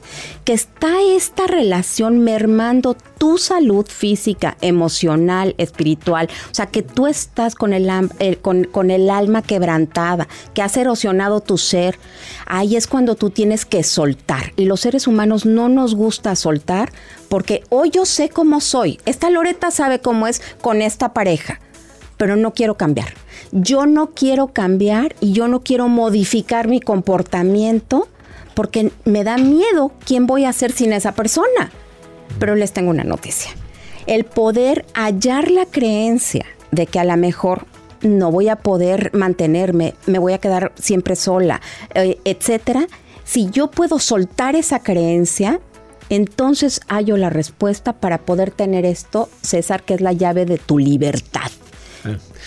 Que 0.44 0.52
está 0.52 0.88
esta 1.16 1.46
relación 1.46 2.20
mermando 2.52 2.94
tu 3.18 3.38
salud 3.38 3.86
física, 3.86 4.56
emocional, 4.60 5.54
espiritual. 5.58 6.28
O 6.50 6.54
sea, 6.54 6.66
que 6.66 6.82
tú 6.82 7.06
estás 7.06 7.54
con 7.54 7.72
el, 7.72 7.88
am- 7.88 8.10
eh, 8.18 8.36
con, 8.36 8.64
con 8.64 8.90
el 8.90 9.08
alma 9.10 9.42
quebrantada, 9.42 10.28
que 10.54 10.62
has 10.62 10.76
erosionado 10.76 11.40
tu 11.40 11.56
ser. 11.58 11.98
Ahí 12.46 12.76
es 12.76 12.86
cuando 12.86 13.14
tú 13.14 13.30
tienes 13.30 13.64
que 13.64 13.82
soltar. 13.82 14.52
Y 14.56 14.66
los 14.66 14.80
seres 14.80 15.06
humanos 15.06 15.46
no 15.46 15.68
nos 15.68 15.94
gusta 15.94 16.36
soltar 16.36 16.92
porque 17.28 17.64
hoy 17.70 17.90
yo 17.90 18.04
sé 18.04 18.28
cómo 18.28 18.60
soy. 18.60 19.00
Esta 19.06 19.30
Loreta 19.30 19.70
sabe 19.70 19.98
cómo 20.00 20.26
es 20.26 20.42
con 20.60 20.82
esta 20.82 21.12
pareja, 21.14 21.58
pero 22.18 22.36
no 22.36 22.52
quiero 22.52 22.76
cambiar. 22.76 23.14
Yo 23.50 23.86
no 23.86 24.10
quiero 24.10 24.48
cambiar 24.48 25.16
y 25.20 25.32
yo 25.32 25.48
no 25.48 25.60
quiero 25.60 25.88
modificar 25.88 26.68
mi 26.68 26.80
comportamiento 26.80 28.08
porque 28.54 28.92
me 29.06 29.24
da 29.24 29.38
miedo 29.38 29.92
quién 30.04 30.26
voy 30.26 30.44
a 30.44 30.52
ser 30.52 30.72
sin 30.72 30.92
esa 30.92 31.12
persona. 31.12 31.70
Pero 32.38 32.54
les 32.54 32.72
tengo 32.72 32.90
una 32.90 33.04
noticia. 33.04 33.52
El 34.06 34.24
poder 34.24 34.84
hallar 34.94 35.50
la 35.50 35.66
creencia 35.66 36.44
de 36.70 36.86
que 36.86 36.98
a 36.98 37.04
lo 37.04 37.16
mejor 37.16 37.66
no 38.02 38.30
voy 38.30 38.48
a 38.48 38.56
poder 38.56 39.10
mantenerme, 39.14 39.94
me 40.06 40.18
voy 40.18 40.32
a 40.32 40.38
quedar 40.38 40.72
siempre 40.78 41.16
sola, 41.16 41.60
eh, 41.94 42.18
etcétera. 42.24 42.86
Si 43.24 43.48
yo 43.50 43.70
puedo 43.70 43.98
soltar 43.98 44.56
esa 44.56 44.80
creencia, 44.80 45.60
entonces 46.08 46.80
hallo 46.88 47.16
la 47.16 47.30
respuesta 47.30 47.92
para 47.92 48.18
poder 48.18 48.50
tener 48.50 48.84
esto, 48.84 49.28
César, 49.42 49.84
que 49.84 49.94
es 49.94 50.00
la 50.00 50.12
llave 50.12 50.44
de 50.44 50.58
tu 50.58 50.78
libertad. 50.78 51.50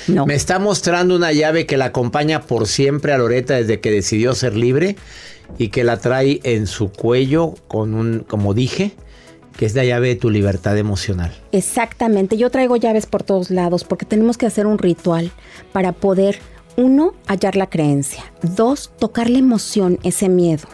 No. 0.07 0.25
Me 0.25 0.35
está 0.35 0.59
mostrando 0.59 1.15
una 1.15 1.31
llave 1.31 1.65
que 1.65 1.77
la 1.77 1.85
acompaña 1.85 2.41
por 2.41 2.67
siempre 2.67 3.13
a 3.13 3.17
Loreta 3.17 3.55
desde 3.55 3.79
que 3.79 3.89
decidió 3.89 4.35
ser 4.35 4.55
libre 4.57 4.97
y 5.57 5.69
que 5.69 5.85
la 5.85 5.97
trae 5.97 6.41
en 6.43 6.67
su 6.67 6.91
cuello 6.91 7.55
con 7.69 7.93
un, 7.93 8.19
como 8.27 8.53
dije, 8.53 8.91
que 9.57 9.65
es 9.65 9.75
la 9.75 9.85
llave 9.85 10.09
de 10.09 10.15
tu 10.15 10.29
libertad 10.29 10.77
emocional. 10.77 11.33
Exactamente, 11.51 12.37
yo 12.37 12.49
traigo 12.49 12.75
llaves 12.75 13.05
por 13.05 13.23
todos 13.23 13.49
lados 13.49 13.83
porque 13.83 14.05
tenemos 14.05 14.37
que 14.37 14.45
hacer 14.45 14.67
un 14.67 14.77
ritual 14.77 15.31
para 15.71 15.91
poder, 15.91 16.39
uno, 16.77 17.13
hallar 17.27 17.55
la 17.55 17.69
creencia, 17.69 18.23
dos, 18.41 18.91
tocar 18.99 19.29
la 19.29 19.39
emoción, 19.39 19.99
ese 20.03 20.29
miedo, 20.29 20.67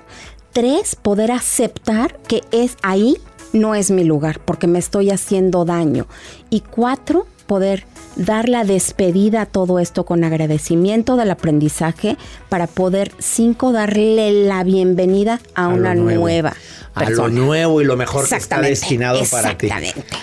tres, 0.52 0.96
poder 0.96 1.32
aceptar 1.32 2.18
que 2.28 2.42
es 2.52 2.78
ahí, 2.82 3.18
no 3.54 3.76
es 3.76 3.92
mi 3.92 4.04
lugar 4.04 4.40
porque 4.44 4.68
me 4.68 4.80
estoy 4.80 5.10
haciendo 5.12 5.66
daño 5.66 6.08
y 6.50 6.62
cuatro, 6.62 7.28
poder 7.48 7.86
dar 8.16 8.50
la 8.50 8.64
despedida 8.64 9.42
a 9.42 9.46
todo 9.46 9.80
esto 9.80 10.06
con 10.06 10.24
agradecimiento 10.24 11.16
del 11.16 11.32
aprendizaje 11.32 12.18
para 12.50 12.68
poder, 12.68 13.12
cinco, 13.20 13.72
darle 13.72 14.46
la 14.46 14.64
bienvenida 14.64 15.40
a, 15.56 15.68
una 15.70 15.96
nueva 15.96 16.56
A 16.94 17.02
lo 17.02 17.06
persona. 17.08 17.34
nuevo 17.34 17.82
y 17.82 17.86
lo 17.86 17.98
mejor 17.98 18.28
que 18.28 18.36
está 18.36 18.62
destinado 18.62 19.22
para 19.32 19.58
ti. 19.58 19.68
Exactamente. 19.68 20.18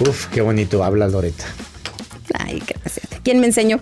Uf, 0.00 0.26
qué 0.28 0.40
bonito 0.40 0.82
habla 0.84 1.08
Loreta. 1.08 1.44
Ay, 2.34 2.62
gracias. 2.66 3.06
¿Quién 3.22 3.40
me 3.40 3.46
enseñó? 3.46 3.80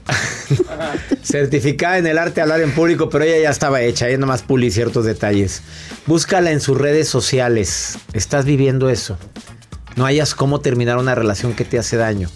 Certificada 1.23 1.99
en 1.99 2.07
el 2.07 2.19
arte 2.19 2.37
de 2.37 2.43
hablar 2.43 2.61
en 2.61 2.73
público, 2.73 3.09
pero 3.09 3.25
ella 3.25 3.39
ya 3.43 3.51
estaba 3.51 3.81
hecha, 3.81 4.09
ella 4.09 4.19
nomás 4.19 4.43
puli 4.43 4.71
ciertos 4.71 5.05
detalles. 5.07 5.63
Búscala 6.07 6.51
en 6.51 6.61
sus 6.61 6.77
redes 6.77 7.09
sociales. 7.09 7.99
Estás 8.13 8.45
viviendo 8.45 8.91
eso. 8.91 9.17
No 9.97 10.05
hayas 10.05 10.35
cómo 10.35 10.61
terminar 10.61 10.99
una 10.99 11.15
relación 11.15 11.55
que 11.55 11.65
te 11.65 11.79
hace 11.79 11.97
daño. 11.97 12.29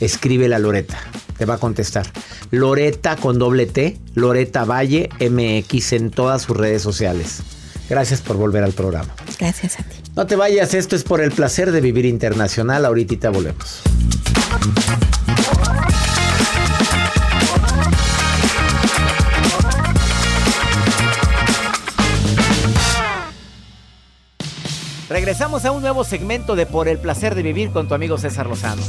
Escríbele 0.00 0.54
a 0.54 0.58
Loreta, 0.58 0.98
te 1.38 1.44
va 1.44 1.54
a 1.54 1.58
contestar. 1.58 2.06
Loreta 2.50 3.16
con 3.16 3.38
doble 3.38 3.66
T, 3.66 3.98
Loreta 4.14 4.64
Valle 4.64 5.10
MX 5.20 5.92
en 5.92 6.10
todas 6.10 6.42
sus 6.42 6.56
redes 6.56 6.82
sociales. 6.82 7.42
Gracias 7.88 8.20
por 8.20 8.36
volver 8.36 8.64
al 8.64 8.72
programa. 8.72 9.14
Gracias 9.38 9.78
a 9.80 9.82
ti. 9.82 9.96
No 10.16 10.26
te 10.26 10.36
vayas, 10.36 10.74
esto 10.74 10.96
es 10.96 11.04
por 11.04 11.20
el 11.20 11.32
placer 11.32 11.72
de 11.72 11.80
vivir 11.80 12.06
internacional. 12.06 12.84
Ahorita 12.84 13.30
volvemos. 13.30 13.82
Regresamos 25.08 25.64
a 25.64 25.72
un 25.72 25.82
nuevo 25.82 26.04
segmento 26.04 26.54
de 26.54 26.66
Por 26.66 26.86
el 26.86 26.98
placer 26.98 27.34
de 27.34 27.42
vivir 27.42 27.72
con 27.72 27.88
tu 27.88 27.94
amigo 27.94 28.16
César 28.16 28.46
Lozano. 28.46 28.82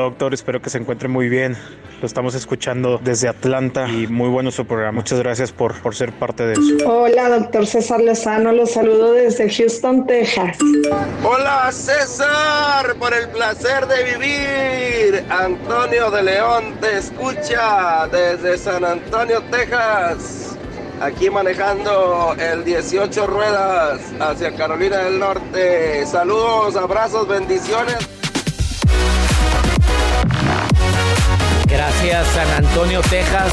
Hola 0.00 0.08
doctor, 0.08 0.32
espero 0.32 0.62
que 0.62 0.70
se 0.70 0.78
encuentre 0.78 1.08
muy 1.08 1.28
bien. 1.28 1.58
Lo 2.00 2.06
estamos 2.06 2.34
escuchando 2.34 2.98
desde 3.04 3.28
Atlanta 3.28 3.86
y 3.86 4.06
muy 4.06 4.30
bueno 4.30 4.50
su 4.50 4.64
programa. 4.64 4.92
Muchas 4.92 5.18
gracias 5.18 5.52
por, 5.52 5.78
por 5.82 5.94
ser 5.94 6.10
parte 6.10 6.46
de 6.46 6.54
eso. 6.54 6.90
Hola, 6.90 7.28
doctor 7.28 7.66
César 7.66 8.00
Lozano, 8.00 8.50
los 8.52 8.70
saludo 8.70 9.12
desde 9.12 9.50
Houston, 9.50 10.06
Texas. 10.06 10.56
Hola 11.22 11.70
César, 11.70 12.94
por 12.98 13.12
el 13.12 13.28
placer 13.28 13.86
de 13.88 14.04
vivir. 14.16 15.22
Antonio 15.28 16.10
de 16.10 16.22
León 16.22 16.76
te 16.80 16.96
escucha 16.96 18.06
desde 18.06 18.56
San 18.56 18.86
Antonio, 18.86 19.42
Texas. 19.50 20.56
Aquí 21.02 21.28
manejando 21.28 22.34
el 22.38 22.64
18 22.64 23.26
ruedas 23.26 24.00
hacia 24.18 24.56
Carolina 24.56 24.96
del 24.96 25.18
Norte. 25.18 26.06
Saludos, 26.06 26.74
abrazos, 26.76 27.28
bendiciones. 27.28 28.19
Gracias, 31.70 32.26
San 32.28 32.64
Antonio, 32.64 33.00
Texas. 33.08 33.52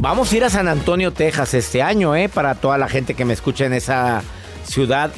Vamos 0.00 0.32
a 0.32 0.36
ir 0.36 0.44
a 0.44 0.50
San 0.50 0.68
Antonio, 0.68 1.12
Texas 1.12 1.54
este 1.54 1.82
año, 1.82 2.14
¿eh? 2.14 2.28
Para 2.28 2.54
toda 2.54 2.78
la 2.78 2.88
gente 2.88 3.14
que 3.14 3.24
me 3.24 3.32
escucha 3.32 3.64
en 3.64 3.72
esa 3.72 4.22
ciudad. 4.64 5.10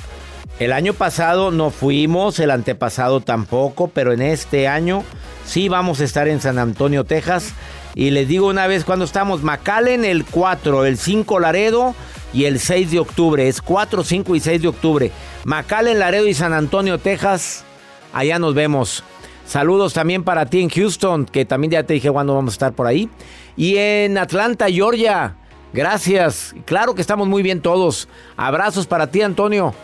El 0.59 0.73
año 0.73 0.95
pasado 0.95 1.51
no 1.51 1.71
fuimos, 1.71 2.39
el 2.39 2.51
antepasado 2.51 3.21
tampoco, 3.21 3.89
pero 3.89 4.13
en 4.13 4.23
este 4.23 4.69
año 4.69 5.05
Sí, 5.47 5.69
vamos 5.69 6.01
a 6.01 6.05
estar 6.05 6.29
en 6.29 6.41
San 6.41 6.59
Antonio, 6.59 7.05
Texas. 7.05 7.53
Y 7.95 8.11
les 8.11 8.29
digo 8.29 8.49
una 8.49 8.67
vez 8.67 8.85
cuando 8.85 9.05
estamos, 9.05 9.43
McAllen 9.43 10.05
el 10.05 10.25
4, 10.25 10.85
el 10.85 10.99
5 10.99 11.41
Laredo 11.41 11.95
y 12.35 12.45
el 12.45 12.59
6 12.59 12.91
de 12.91 12.99
octubre. 12.99 13.49
Es 13.49 13.63
4, 13.63 14.05
5 14.05 14.35
y 14.35 14.41
6 14.41 14.63
de 14.63 14.69
octubre. 14.69 15.13
McAllen, 15.45 16.01
Laredo 16.01 16.27
y 16.27 16.35
San 16.35 16.53
Antonio, 16.53 16.99
Texas. 16.99 17.65
Allá 18.13 18.39
nos 18.39 18.55
vemos. 18.55 19.03
Saludos 19.47 19.93
también 19.93 20.25
para 20.25 20.47
ti 20.47 20.61
en 20.61 20.69
Houston, 20.69 21.25
que 21.25 21.45
también 21.45 21.71
ya 21.71 21.83
te 21.85 21.95
dije 21.95 22.11
cuándo 22.11 22.35
vamos 22.35 22.53
a 22.53 22.57
estar 22.57 22.73
por 22.73 22.87
ahí. 22.87 23.09
Y 23.57 23.77
en 23.77 24.19
Atlanta, 24.19 24.67
Georgia. 24.69 25.37
Gracias. 25.73 26.55
Claro 26.65 26.95
que 26.95 27.01
estamos 27.01 27.29
muy 27.29 27.43
bien 27.43 27.61
todos. 27.61 28.09
Abrazos 28.37 28.87
para 28.87 29.07
ti, 29.09 29.23
Antonio. 29.23 29.75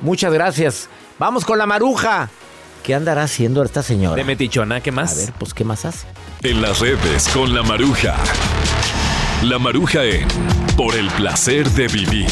Muchas 0.00 0.32
gracias. 0.32 0.88
Vamos 1.18 1.44
con 1.44 1.58
la 1.58 1.66
maruja. 1.66 2.28
¿Qué 2.82 2.94
andará 2.94 3.24
haciendo 3.24 3.64
esta 3.64 3.82
señora? 3.82 4.14
De 4.14 4.24
metichona, 4.24 4.80
¿qué 4.80 4.92
más? 4.92 5.12
A 5.12 5.16
ver, 5.16 5.32
pues, 5.38 5.52
¿qué 5.54 5.64
más 5.64 5.84
hace? 5.84 6.06
En 6.42 6.62
las 6.62 6.78
redes 6.80 7.28
con 7.30 7.52
la 7.52 7.62
maruja. 7.62 8.14
La 9.42 9.58
maruja 9.58 10.04
en 10.04 10.28
Por 10.76 10.94
el 10.94 11.08
placer 11.08 11.68
de 11.70 11.88
vivir. 11.88 12.28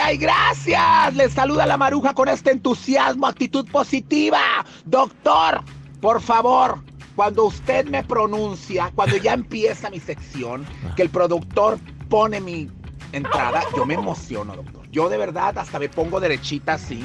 ¡Ay! 0.00 0.16
¡Gracias! 0.16 1.14
Les 1.14 1.32
saluda 1.32 1.66
la 1.66 1.76
maruja 1.76 2.14
con 2.14 2.28
este 2.28 2.52
entusiasmo, 2.52 3.26
actitud 3.26 3.66
positiva. 3.70 4.40
Doctor, 4.84 5.62
por 6.00 6.20
favor, 6.20 6.82
cuando 7.16 7.44
usted 7.44 7.86
me 7.86 8.04
pronuncia, 8.04 8.92
cuando 8.94 9.16
ya 9.16 9.34
empieza 9.34 9.90
mi 9.90 10.00
sección, 10.00 10.66
que 10.96 11.02
el 11.02 11.10
productor 11.10 11.78
pone 12.08 12.40
mi 12.40 12.70
entrada, 13.12 13.62
yo 13.76 13.84
me 13.84 13.94
emociono, 13.94 14.56
doctor. 14.56 14.88
Yo 14.90 15.08
de 15.08 15.18
verdad 15.18 15.58
hasta 15.58 15.78
me 15.78 15.88
pongo 15.88 16.20
derechita 16.20 16.74
así, 16.74 17.04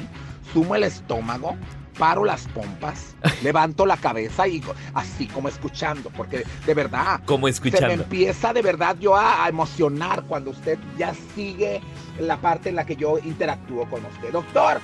sumo 0.54 0.76
el 0.76 0.84
estómago, 0.84 1.58
paro 1.98 2.24
las 2.26 2.48
pompas, 2.48 3.16
levanto 3.44 3.86
la 3.86 3.98
cabeza 3.98 4.48
y 4.48 4.62
así 4.94 5.28
como 5.28 5.48
escuchando, 5.50 6.10
porque 6.16 6.44
de 6.66 6.74
verdad. 6.74 7.22
Como 7.26 7.48
Se 7.48 7.62
me 7.62 7.70
escuchando. 7.70 7.94
empieza 8.04 8.54
de 8.54 8.62
verdad 8.62 8.96
yo 9.00 9.16
a, 9.16 9.46
a 9.46 9.50
emocionar 9.50 10.24
cuando 10.24 10.52
usted 10.52 10.78
ya 10.98 11.14
sigue 11.36 11.82
la 12.20 12.38
parte 12.38 12.70
en 12.70 12.76
la 12.76 12.86
que 12.86 12.96
yo 12.96 13.18
interactúo 13.24 13.90
con 13.90 14.06
usted. 14.06 14.32
Doctor, 14.32 14.80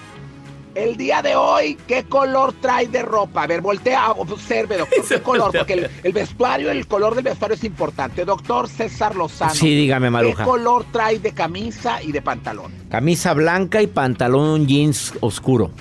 el 0.75 0.95
día 0.97 1.21
de 1.21 1.35
hoy, 1.35 1.77
¿qué 1.87 2.03
color 2.03 2.53
trae 2.61 2.87
de 2.87 3.01
ropa? 3.01 3.43
A 3.43 3.47
ver, 3.47 3.59
voltea, 3.59 4.11
observe, 4.11 4.77
doctor, 4.77 5.03
¿qué 5.09 5.21
color? 5.21 5.51
Porque 5.57 5.73
el, 5.73 5.89
el 6.03 6.13
vestuario, 6.13 6.69
el 6.71 6.87
color 6.87 7.15
del 7.15 7.23
vestuario 7.23 7.55
es 7.55 7.63
importante. 7.63 8.23
Doctor 8.23 8.69
César 8.69 9.15
Lozano. 9.15 9.53
Sí, 9.55 9.75
dígame, 9.75 10.07
¿Qué 10.07 10.11
Maruja. 10.11 10.43
color 10.45 10.85
trae 10.91 11.19
de 11.19 11.33
camisa 11.33 12.01
y 12.03 12.11
de 12.11 12.21
pantalón? 12.21 12.71
Camisa 12.89 13.33
blanca 13.33 13.81
y 13.81 13.87
pantalón 13.87 14.67
jeans 14.67 15.13
oscuro. 15.21 15.71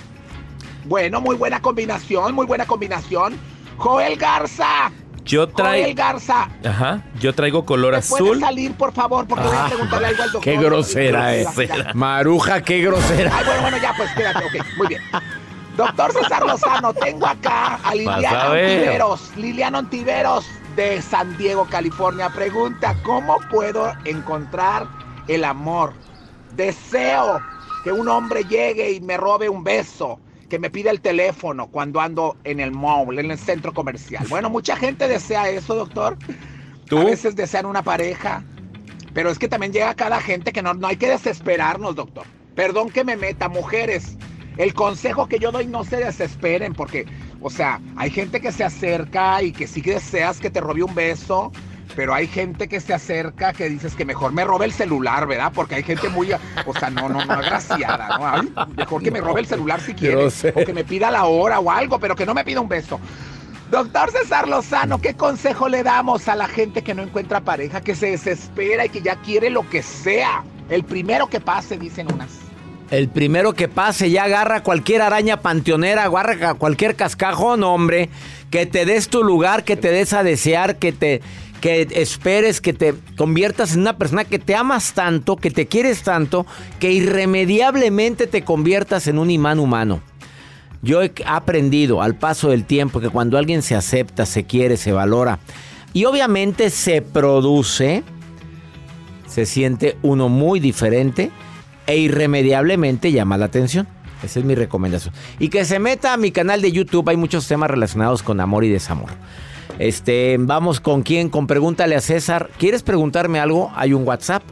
Bueno, 0.88 1.20
muy 1.20 1.36
buena 1.36 1.60
combinación, 1.60 2.34
muy 2.34 2.46
buena 2.46 2.66
combinación. 2.66 3.38
Joel 3.76 4.16
Garza. 4.16 4.90
Yo 5.22 5.42
Joel 5.42 5.54
traigo. 5.54 5.94
Garza. 5.94 6.48
Ajá. 6.64 7.02
Yo 7.20 7.34
traigo 7.34 7.66
color 7.66 7.92
¿Me 7.92 7.98
azul. 7.98 8.28
puede 8.28 8.40
salir, 8.40 8.72
por 8.72 8.92
favor? 8.94 9.26
Porque 9.28 9.44
voy 9.44 9.56
a 9.56 9.66
preguntarle 9.66 10.06
algo 10.06 10.22
al 10.22 10.32
doctor. 10.32 10.52
Qué 10.52 10.56
grosera 10.58 11.34
es. 11.34 11.48
Maruja, 11.94 12.62
qué 12.62 12.80
grosera. 12.80 13.30
Ay, 13.36 13.44
bueno, 13.44 13.60
bueno, 13.62 13.76
ya, 13.82 13.92
pues 13.98 14.10
quédate, 14.12 14.44
ok, 14.46 14.66
muy 14.78 14.86
bien. 14.86 15.02
Doctor 15.76 16.12
César 16.12 16.46
Lozano, 16.46 16.94
tengo 16.94 17.26
acá 17.26 17.78
a 17.84 17.94
Liliana. 17.94 18.50
Ontiveros. 18.50 19.30
Liliana 19.36 19.78
Ontiveros 19.80 20.46
de 20.74 21.02
San 21.02 21.36
Diego, 21.36 21.66
California. 21.70 22.30
Pregunta, 22.30 22.96
¿cómo 23.04 23.36
puedo 23.50 23.92
encontrar 24.06 24.88
el 25.28 25.44
amor? 25.44 25.92
Deseo 26.56 27.40
que 27.84 27.92
un 27.92 28.08
hombre 28.08 28.44
llegue 28.44 28.92
y 28.92 29.00
me 29.00 29.18
robe 29.18 29.48
un 29.48 29.62
beso, 29.62 30.18
que 30.48 30.58
me 30.58 30.70
pida 30.70 30.90
el 30.90 31.00
teléfono 31.00 31.68
cuando 31.68 32.00
ando 32.00 32.36
en 32.44 32.60
el 32.60 32.72
mall, 32.72 33.18
en 33.18 33.30
el 33.30 33.38
centro 33.38 33.72
comercial. 33.72 34.26
Bueno, 34.28 34.50
mucha 34.50 34.76
gente 34.76 35.08
desea 35.08 35.48
eso, 35.48 35.74
doctor. 35.74 36.16
A 36.90 37.04
veces 37.04 37.36
desean 37.36 37.66
una 37.66 37.82
pareja, 37.82 38.42
pero 39.12 39.30
es 39.30 39.38
que 39.38 39.48
también 39.48 39.72
llega 39.72 39.94
cada 39.94 40.20
gente 40.20 40.52
que 40.52 40.62
no, 40.62 40.74
no 40.74 40.86
hay 40.86 40.96
que 40.96 41.08
desesperarnos, 41.08 41.94
doctor. 41.96 42.24
Perdón 42.54 42.90
que 42.90 43.04
me 43.04 43.16
meta, 43.16 43.48
mujeres. 43.48 44.16
El 44.56 44.74
consejo 44.74 45.28
que 45.28 45.38
yo 45.38 45.52
doy, 45.52 45.66
no 45.66 45.84
se 45.84 45.98
desesperen, 45.98 46.72
porque, 46.74 47.06
o 47.40 47.50
sea, 47.50 47.80
hay 47.96 48.10
gente 48.10 48.40
que 48.40 48.50
se 48.50 48.64
acerca 48.64 49.42
y 49.42 49.52
que 49.52 49.66
sí 49.66 49.80
deseas 49.80 50.40
que 50.40 50.50
te 50.50 50.60
robe 50.60 50.82
un 50.82 50.94
beso, 50.94 51.52
pero 51.98 52.14
hay 52.14 52.28
gente 52.28 52.68
que 52.68 52.78
se 52.78 52.94
acerca 52.94 53.52
que 53.52 53.68
dices 53.68 53.96
que 53.96 54.04
mejor 54.04 54.32
me 54.32 54.44
robe 54.44 54.66
el 54.66 54.72
celular, 54.72 55.26
¿verdad? 55.26 55.50
Porque 55.52 55.74
hay 55.74 55.82
gente 55.82 56.08
muy, 56.08 56.30
o 56.32 56.72
sea, 56.78 56.90
no, 56.90 57.08
no, 57.08 57.24
no 57.24 57.32
agraciada, 57.32 58.16
¿no? 58.16 58.24
Ay, 58.24 58.52
mejor 58.76 59.02
que 59.02 59.10
me 59.10 59.20
robe 59.20 59.40
el 59.40 59.46
celular 59.48 59.80
si 59.80 59.94
quiere, 59.94 60.14
o 60.24 60.30
que 60.64 60.72
me 60.72 60.84
pida 60.84 61.10
la 61.10 61.24
hora 61.24 61.58
o 61.58 61.68
algo, 61.72 61.98
pero 61.98 62.14
que 62.14 62.24
no 62.24 62.34
me 62.34 62.44
pida 62.44 62.60
un 62.60 62.68
beso. 62.68 63.00
Doctor 63.72 64.12
César 64.12 64.46
Lozano, 64.46 65.00
¿qué 65.00 65.14
consejo 65.14 65.68
le 65.68 65.82
damos 65.82 66.28
a 66.28 66.36
la 66.36 66.46
gente 66.46 66.82
que 66.82 66.94
no 66.94 67.02
encuentra 67.02 67.40
pareja, 67.40 67.80
que 67.80 67.96
se 67.96 68.12
desespera 68.12 68.86
y 68.86 68.90
que 68.90 69.02
ya 69.02 69.16
quiere 69.16 69.50
lo 69.50 69.68
que 69.68 69.82
sea? 69.82 70.44
El 70.70 70.84
primero 70.84 71.26
que 71.26 71.40
pase, 71.40 71.78
dicen 71.78 72.06
unas. 72.14 72.30
El 72.92 73.08
primero 73.08 73.52
que 73.54 73.68
pase 73.68 74.10
ya 74.10 74.24
agarra 74.24 74.62
cualquier 74.62 75.02
araña 75.02 75.40
panteonera, 75.40 76.04
agarra 76.04 76.54
cualquier 76.54 76.94
cascajón, 76.94 77.64
hombre. 77.64 78.08
Que 78.50 78.64
te 78.64 78.86
des 78.86 79.08
tu 79.08 79.22
lugar, 79.22 79.64
que 79.64 79.76
te 79.76 79.90
des 79.90 80.14
a 80.14 80.22
desear, 80.22 80.76
que 80.76 80.92
te 80.92 81.20
que 81.60 81.88
esperes, 81.90 82.60
que 82.60 82.72
te 82.72 82.94
conviertas 83.16 83.74
en 83.74 83.80
una 83.80 83.98
persona 83.98 84.24
que 84.24 84.38
te 84.38 84.54
amas 84.54 84.92
tanto, 84.92 85.36
que 85.36 85.50
te 85.50 85.66
quieres 85.66 86.02
tanto, 86.02 86.46
que 86.78 86.92
irremediablemente 86.92 88.26
te 88.26 88.42
conviertas 88.42 89.06
en 89.06 89.18
un 89.18 89.30
imán 89.30 89.58
humano. 89.58 90.00
Yo 90.82 91.02
he 91.02 91.12
aprendido 91.26 92.02
al 92.02 92.14
paso 92.14 92.50
del 92.50 92.64
tiempo 92.64 93.00
que 93.00 93.08
cuando 93.08 93.36
alguien 93.36 93.62
se 93.62 93.74
acepta, 93.74 94.26
se 94.26 94.44
quiere, 94.44 94.76
se 94.76 94.92
valora 94.92 95.40
y 95.92 96.04
obviamente 96.04 96.70
se 96.70 97.02
produce, 97.02 98.04
se 99.26 99.46
siente 99.46 99.96
uno 100.02 100.28
muy 100.28 100.60
diferente 100.60 101.30
e 101.86 101.98
irremediablemente 101.98 103.10
llama 103.10 103.36
la 103.38 103.46
atención. 103.46 103.88
Esa 104.22 104.40
es 104.40 104.44
mi 104.44 104.54
recomendación. 104.54 105.14
Y 105.38 105.48
que 105.48 105.64
se 105.64 105.78
meta 105.78 106.12
a 106.12 106.16
mi 106.16 106.32
canal 106.32 106.60
de 106.60 106.72
YouTube, 106.72 107.08
hay 107.08 107.16
muchos 107.16 107.46
temas 107.46 107.70
relacionados 107.70 108.22
con 108.22 108.40
amor 108.40 108.64
y 108.64 108.68
desamor. 108.68 109.10
Este, 109.78 110.36
vamos 110.38 110.80
con 110.80 111.02
quién, 111.02 111.28
con 111.28 111.46
pregúntale 111.46 111.94
a 111.94 112.00
César. 112.00 112.50
¿Quieres 112.58 112.82
preguntarme 112.82 113.38
algo? 113.38 113.70
Hay 113.76 113.92
un 113.92 114.06
WhatsApp 114.06 114.42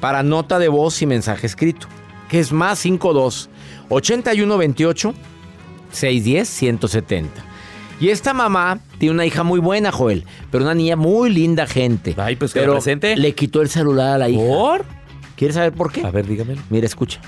para 0.00 0.22
nota 0.22 0.58
de 0.58 0.68
voz 0.68 1.00
y 1.02 1.06
mensaje 1.06 1.46
escrito, 1.46 1.86
que 2.28 2.40
es 2.40 2.52
más 2.52 2.78
52 2.78 3.50
8128 3.90 5.14
610 5.92 6.48
170. 6.48 7.44
Y 8.00 8.08
esta 8.08 8.32
mamá 8.32 8.80
tiene 8.98 9.14
una 9.14 9.26
hija 9.26 9.42
muy 9.42 9.60
buena, 9.60 9.92
Joel, 9.92 10.24
pero 10.50 10.64
una 10.64 10.74
niña 10.74 10.96
muy 10.96 11.28
linda 11.28 11.66
gente. 11.66 12.14
Ay, 12.16 12.36
pues 12.36 12.54
que 12.54 12.60
pero 12.60 12.72
presente. 12.72 13.14
le 13.14 13.34
quitó 13.34 13.60
el 13.60 13.68
celular 13.68 14.14
a 14.14 14.18
la 14.18 14.28
hija. 14.30 14.42
¿Por? 14.42 14.84
¿Quieres 15.36 15.56
saber 15.56 15.72
por 15.72 15.92
qué? 15.92 16.04
A 16.06 16.10
ver, 16.10 16.26
dígamelo. 16.26 16.62
Mira, 16.70 16.86
escucha. 16.86 17.20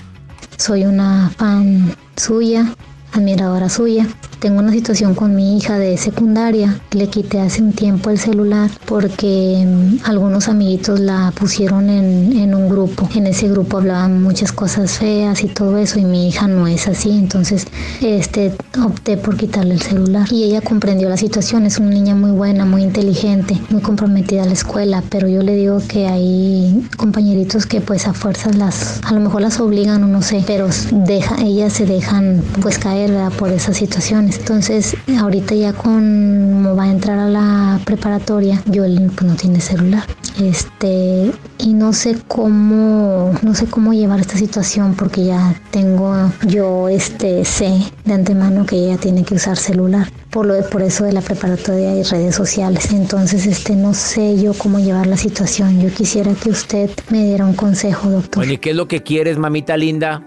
Soy 0.57 0.85
una 0.85 1.29
fan 1.37 1.95
suya, 2.15 2.73
admiradora 3.13 3.69
suya. 3.69 4.07
Tengo 4.39 4.59
una 4.59 4.73
situación 4.73 5.15
con 5.15 5.35
mi 5.35 5.57
hija 5.57 5.79
de 5.79 5.97
secundaria. 5.97 6.77
Le 6.91 7.07
quité 7.07 7.39
hace 7.39 7.61
un 7.61 7.71
tiempo 7.71 8.09
el 8.09 8.19
celular 8.19 8.69
porque 8.85 9.63
mm, 9.65 9.99
algunos 10.03 10.49
amiguitos 10.49 10.99
la 10.99 11.31
pusieron 11.33 11.89
en, 11.89 12.33
en 12.33 12.53
un 12.53 12.67
grupo. 12.67 13.07
En 13.15 13.27
ese 13.27 13.47
grupo 13.47 13.77
hablaban 13.77 14.21
muchas 14.21 14.51
cosas 14.51 14.91
feas 14.97 15.43
y 15.43 15.47
todo 15.47 15.77
eso 15.77 15.97
y 15.97 16.03
mi 16.03 16.27
hija 16.27 16.49
no 16.49 16.67
es 16.67 16.89
así. 16.89 17.11
Entonces 17.11 17.67
este, 18.01 18.51
opté 18.85 19.15
por 19.15 19.37
quitarle 19.37 19.75
el 19.75 19.81
celular. 19.81 20.27
Y 20.29 20.43
ella 20.43 20.59
comprendió 20.59 21.07
la 21.07 21.17
situación. 21.17 21.65
Es 21.65 21.77
una 21.79 21.91
niña 21.91 22.15
muy 22.15 22.31
buena, 22.31 22.65
muy 22.65 22.83
inteligente, 22.83 23.57
muy 23.69 23.81
comprometida 23.81 24.43
a 24.43 24.45
la 24.45 24.53
escuela. 24.53 25.03
Pero 25.09 25.29
yo 25.29 25.41
le 25.41 25.55
digo 25.55 25.77
que 25.87 26.07
hay 26.07 26.85
compañeritos 26.97 27.65
que 27.65 27.79
pues 27.79 28.07
a 28.07 28.13
fuerzas 28.13 28.57
las, 28.57 28.99
a 29.05 29.13
lo 29.13 29.21
mejor 29.21 29.41
las 29.41 29.61
obligan 29.61 30.03
o 30.03 30.07
no 30.07 30.21
sé, 30.21 30.43
pero 30.45 30.67
deja, 30.91 31.41
ellas 31.41 31.71
se 31.71 31.85
dejan 31.85 32.41
pues 32.61 32.77
caer 32.77 33.02
por 33.37 33.51
esas 33.51 33.77
situaciones. 33.77 34.39
Entonces, 34.39 34.95
ahorita 35.19 35.55
ya 35.55 35.73
como 35.73 36.75
va 36.75 36.83
a 36.83 36.91
entrar 36.91 37.19
a 37.19 37.27
la 37.27 37.79
preparatoria, 37.85 38.61
yo 38.65 38.83
pues, 38.83 39.23
no 39.23 39.35
tiene 39.35 39.59
celular. 39.59 40.03
Este, 40.41 41.31
y 41.59 41.73
no 41.73 41.93
sé 41.93 42.17
cómo, 42.27 43.33
no 43.41 43.55
sé 43.55 43.67
cómo 43.67 43.93
llevar 43.93 44.19
esta 44.19 44.37
situación 44.37 44.95
porque 44.95 45.25
ya 45.25 45.55
tengo, 45.71 46.31
yo 46.47 46.89
este 46.89 47.45
sé 47.45 47.79
de 48.05 48.13
antemano 48.13 48.65
que 48.65 48.77
ella 48.77 48.97
tiene 48.97 49.23
que 49.23 49.35
usar 49.35 49.57
celular. 49.57 50.09
Por 50.29 50.47
lo 50.47 50.55
de, 50.55 50.63
por 50.63 50.81
eso 50.81 51.03
de 51.03 51.13
la 51.13 51.21
preparatoria 51.21 51.95
y 51.95 52.03
redes 52.03 52.35
sociales. 52.35 52.91
Entonces, 52.91 53.45
este, 53.45 53.75
no 53.75 53.93
sé 53.93 54.41
yo 54.41 54.53
cómo 54.53 54.79
llevar 54.79 55.05
la 55.05 55.17
situación. 55.17 55.79
Yo 55.79 55.93
quisiera 55.93 56.33
que 56.33 56.49
usted 56.49 56.89
me 57.09 57.23
diera 57.23 57.45
un 57.45 57.53
consejo, 57.53 58.09
doctor. 58.09 58.43
Oye, 58.43 58.59
¿qué 58.59 58.71
es 58.71 58.75
lo 58.75 58.87
que 58.87 59.03
quieres, 59.03 59.37
mamita 59.37 59.77
linda? 59.77 60.23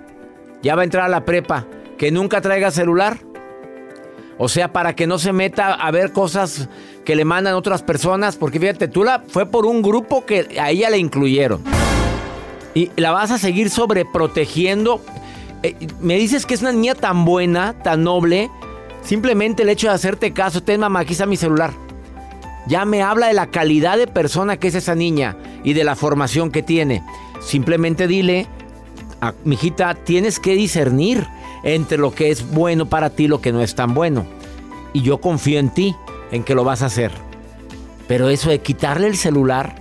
Ya 0.63 0.77
va 0.77 0.83
a 0.83 0.85
entrar 0.85 1.05
a 1.05 1.09
la 1.09 1.25
prepa. 1.25 1.67
Que 1.99 2.11
nunca 2.11 2.41
traiga 2.41 2.71
celular. 2.71 3.19
O 4.39 4.49
sea, 4.49 4.73
para 4.73 4.95
que 4.95 5.07
no 5.07 5.19
se 5.19 5.33
meta 5.33 5.73
a 5.73 5.91
ver 5.91 6.13
cosas 6.13 6.69
que 7.05 7.17
le 7.17 7.25
mandan 7.25 7.55
otras 7.55 7.83
personas. 7.83 8.37
Porque 8.37 8.61
fíjate, 8.61 8.89
tú 8.89 9.05
la 9.05 9.23
fue 9.27 9.47
por 9.47 9.67
un 9.67 9.83
grupo 9.83 10.27
que 10.27 10.59
a 10.61 10.71
ella 10.71 10.91
le 10.91 10.99
incluyeron. 10.99 11.63
Y 12.75 12.91
la 12.97 13.13
vas 13.13 13.31
a 13.31 13.39
seguir 13.39 13.71
sobreprotegiendo. 13.71 15.01
Eh, 15.63 15.75
me 16.01 16.17
dices 16.19 16.45
que 16.45 16.55
es 16.55 16.61
una 16.61 16.73
niña 16.73 16.95
tan 16.95 17.25
buena, 17.25 17.73
tan 17.83 18.05
noble. 18.05 18.51
Simplemente 19.03 19.63
el 19.63 19.71
hecho 19.71 19.89
de 19.89 19.95
hacerte 19.95 20.33
caso, 20.33 20.63
ten 20.63 20.81
mamá, 20.81 21.01
aquí 21.01 21.13
está 21.13 21.27
mi 21.27 21.37
celular. 21.37 21.73
Ya 22.67 22.85
me 22.85 23.03
habla 23.03 23.29
de 23.29 23.33
la 23.33 23.47
calidad 23.47 23.97
de 23.97 24.09
persona 24.09 24.57
que 24.57 24.69
es 24.69 24.75
esa 24.75 24.95
niña 24.95 25.37
y 25.63 25.73
de 25.73 25.85
la 25.85 25.95
formación 25.95 26.51
que 26.51 26.63
tiene. 26.63 27.03
Simplemente 27.41 28.09
dile, 28.09 28.49
a, 29.21 29.33
mijita, 29.45 29.95
tienes 29.95 30.41
que 30.41 30.55
discernir 30.55 31.27
entre 31.67 31.99
lo 31.99 32.15
que 32.15 32.31
es 32.31 32.49
bueno 32.49 32.87
para 32.87 33.11
ti 33.11 33.25
y 33.25 33.29
lo 33.29 33.41
que 33.41 33.53
no 33.53 33.61
es 33.61 33.75
tan 33.75 33.93
bueno. 33.93 34.25
Y 34.93 35.03
yo 35.03 35.21
confío 35.21 35.59
en 35.59 35.69
ti, 35.69 35.95
en 36.31 36.45
que 36.45 36.55
lo 36.55 36.63
vas 36.63 36.83
a 36.83 36.87
hacer. 36.87 37.11
Pero 38.07 38.31
eso 38.31 38.51
de 38.51 38.61
quitarle 38.61 39.09
el 39.09 39.17
celular, 39.17 39.75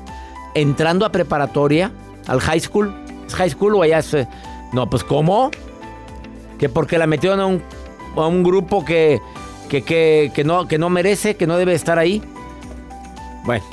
entrando 0.56 1.06
a 1.06 1.12
preparatoria, 1.12 1.92
al 2.26 2.42
high 2.42 2.60
school, 2.60 2.92
¿es 3.28 3.36
high 3.36 3.52
school 3.52 3.76
o 3.76 3.84
allá 3.84 4.00
es... 4.00 4.14
eh? 4.16 4.28
No, 4.74 4.90
pues 4.90 5.04
¿cómo? 5.04 5.52
Que 6.58 6.70
porque 6.70 6.98
la 6.98 7.06
metieron 7.06 7.40
a 7.40 7.46
un, 8.26 8.44
grupo 8.44 8.84
que, 8.84 9.22
que, 9.70 9.84
que, 9.84 10.32
que 10.34 10.44
no, 10.44 10.68
que 10.68 10.80
no 10.80 10.90
merece, 10.90 11.36
que 11.36 11.46
no 11.46 11.56
debe 11.56 11.76
estar 11.76 12.00
ahí. 12.00 12.24
Bueno, 13.46 13.64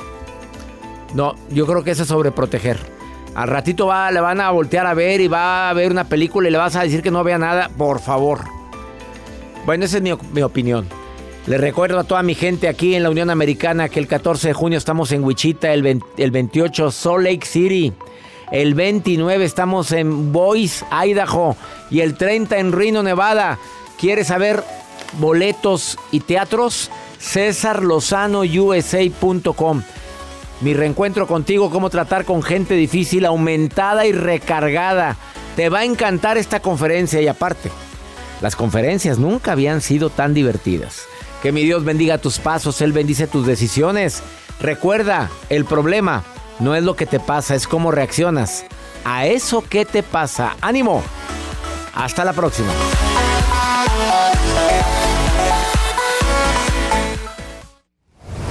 no, 1.15 1.33
yo 1.49 1.65
creo 1.65 1.83
que 1.83 1.91
eso 1.91 2.03
es 2.03 2.09
sobreproteger. 2.09 2.92
Al 3.35 3.47
ratito 3.47 3.87
va, 3.87 4.11
le 4.11 4.21
van 4.21 4.39
a 4.39 4.51
voltear 4.51 4.85
a 4.85 4.93
ver 4.93 5.19
y 5.19 5.27
va 5.27 5.69
a 5.69 5.73
ver 5.73 5.91
una 5.91 6.03
película 6.03 6.47
y 6.47 6.51
le 6.51 6.57
vas 6.57 6.75
a 6.75 6.83
decir 6.83 7.01
que 7.01 7.09
no 7.09 7.23
vea 7.23 7.39
nada, 7.39 7.69
por 7.69 7.99
favor. 7.99 8.41
Bueno, 9.65 9.85
esa 9.85 9.97
es 9.97 10.03
mi, 10.03 10.11
opinión. 10.41 10.87
Les 11.47 11.59
recuerdo 11.59 11.99
a 11.99 12.03
toda 12.03 12.21
mi 12.21 12.35
gente 12.35 12.67
aquí 12.67 12.95
en 12.95 13.03
la 13.03 13.09
Unión 13.09 13.29
Americana 13.29 13.89
que 13.89 13.99
el 13.99 14.07
14 14.07 14.49
de 14.49 14.53
junio 14.53 14.77
estamos 14.77 15.11
en 15.11 15.23
Wichita, 15.23 15.73
el, 15.73 15.81
20 15.81 16.05
el 16.17 16.31
28 16.31 16.91
Salt 16.91 17.23
Lake 17.23 17.45
City, 17.45 17.93
el 18.51 18.75
29 18.75 19.43
estamos 19.43 19.91
en 19.91 20.31
Boise, 20.31 20.85
Idaho 20.91 21.57
y 21.89 22.01
el 22.01 22.15
30 22.15 22.59
en 22.59 22.71
Reno, 22.71 23.03
Nevada. 23.03 23.57
¿Quieres 23.99 24.27
saber 24.27 24.63
boletos 25.19 25.97
y 26.11 26.19
teatros? 26.19 26.91
CesarLozanoUSA.com 27.19 29.81
Mi 30.61 30.73
reencuentro 30.73 31.27
contigo, 31.27 31.69
cómo 31.69 31.89
tratar 31.89 32.25
con 32.25 32.41
gente 32.41 32.75
difícil, 32.75 33.25
aumentada 33.25 34.05
y 34.05 34.11
recargada. 34.11 35.17
Te 35.55 35.69
va 35.69 35.79
a 35.79 35.85
encantar 35.85 36.37
esta 36.37 36.61
conferencia 36.61 37.21
y 37.21 37.27
aparte, 37.27 37.69
las 38.41 38.55
conferencias 38.55 39.17
nunca 39.19 39.51
habían 39.51 39.81
sido 39.81 40.09
tan 40.09 40.33
divertidas. 40.33 41.03
Que 41.41 41.51
mi 41.51 41.63
Dios 41.63 41.83
bendiga 41.83 42.17
tus 42.17 42.39
pasos, 42.39 42.81
Él 42.81 42.93
bendice 42.93 43.27
tus 43.27 43.45
decisiones. 43.45 44.23
Recuerda, 44.61 45.29
el 45.49 45.65
problema 45.65 46.23
no 46.59 46.75
es 46.75 46.83
lo 46.83 46.95
que 46.95 47.05
te 47.05 47.19
pasa, 47.19 47.55
es 47.55 47.67
cómo 47.67 47.91
reaccionas 47.91 48.65
a 49.05 49.25
eso 49.25 49.61
que 49.61 49.85
te 49.85 50.03
pasa. 50.03 50.55
¡Ánimo! 50.61 51.03
Hasta 51.93 52.23
la 52.23 52.33
próxima. 52.33 52.71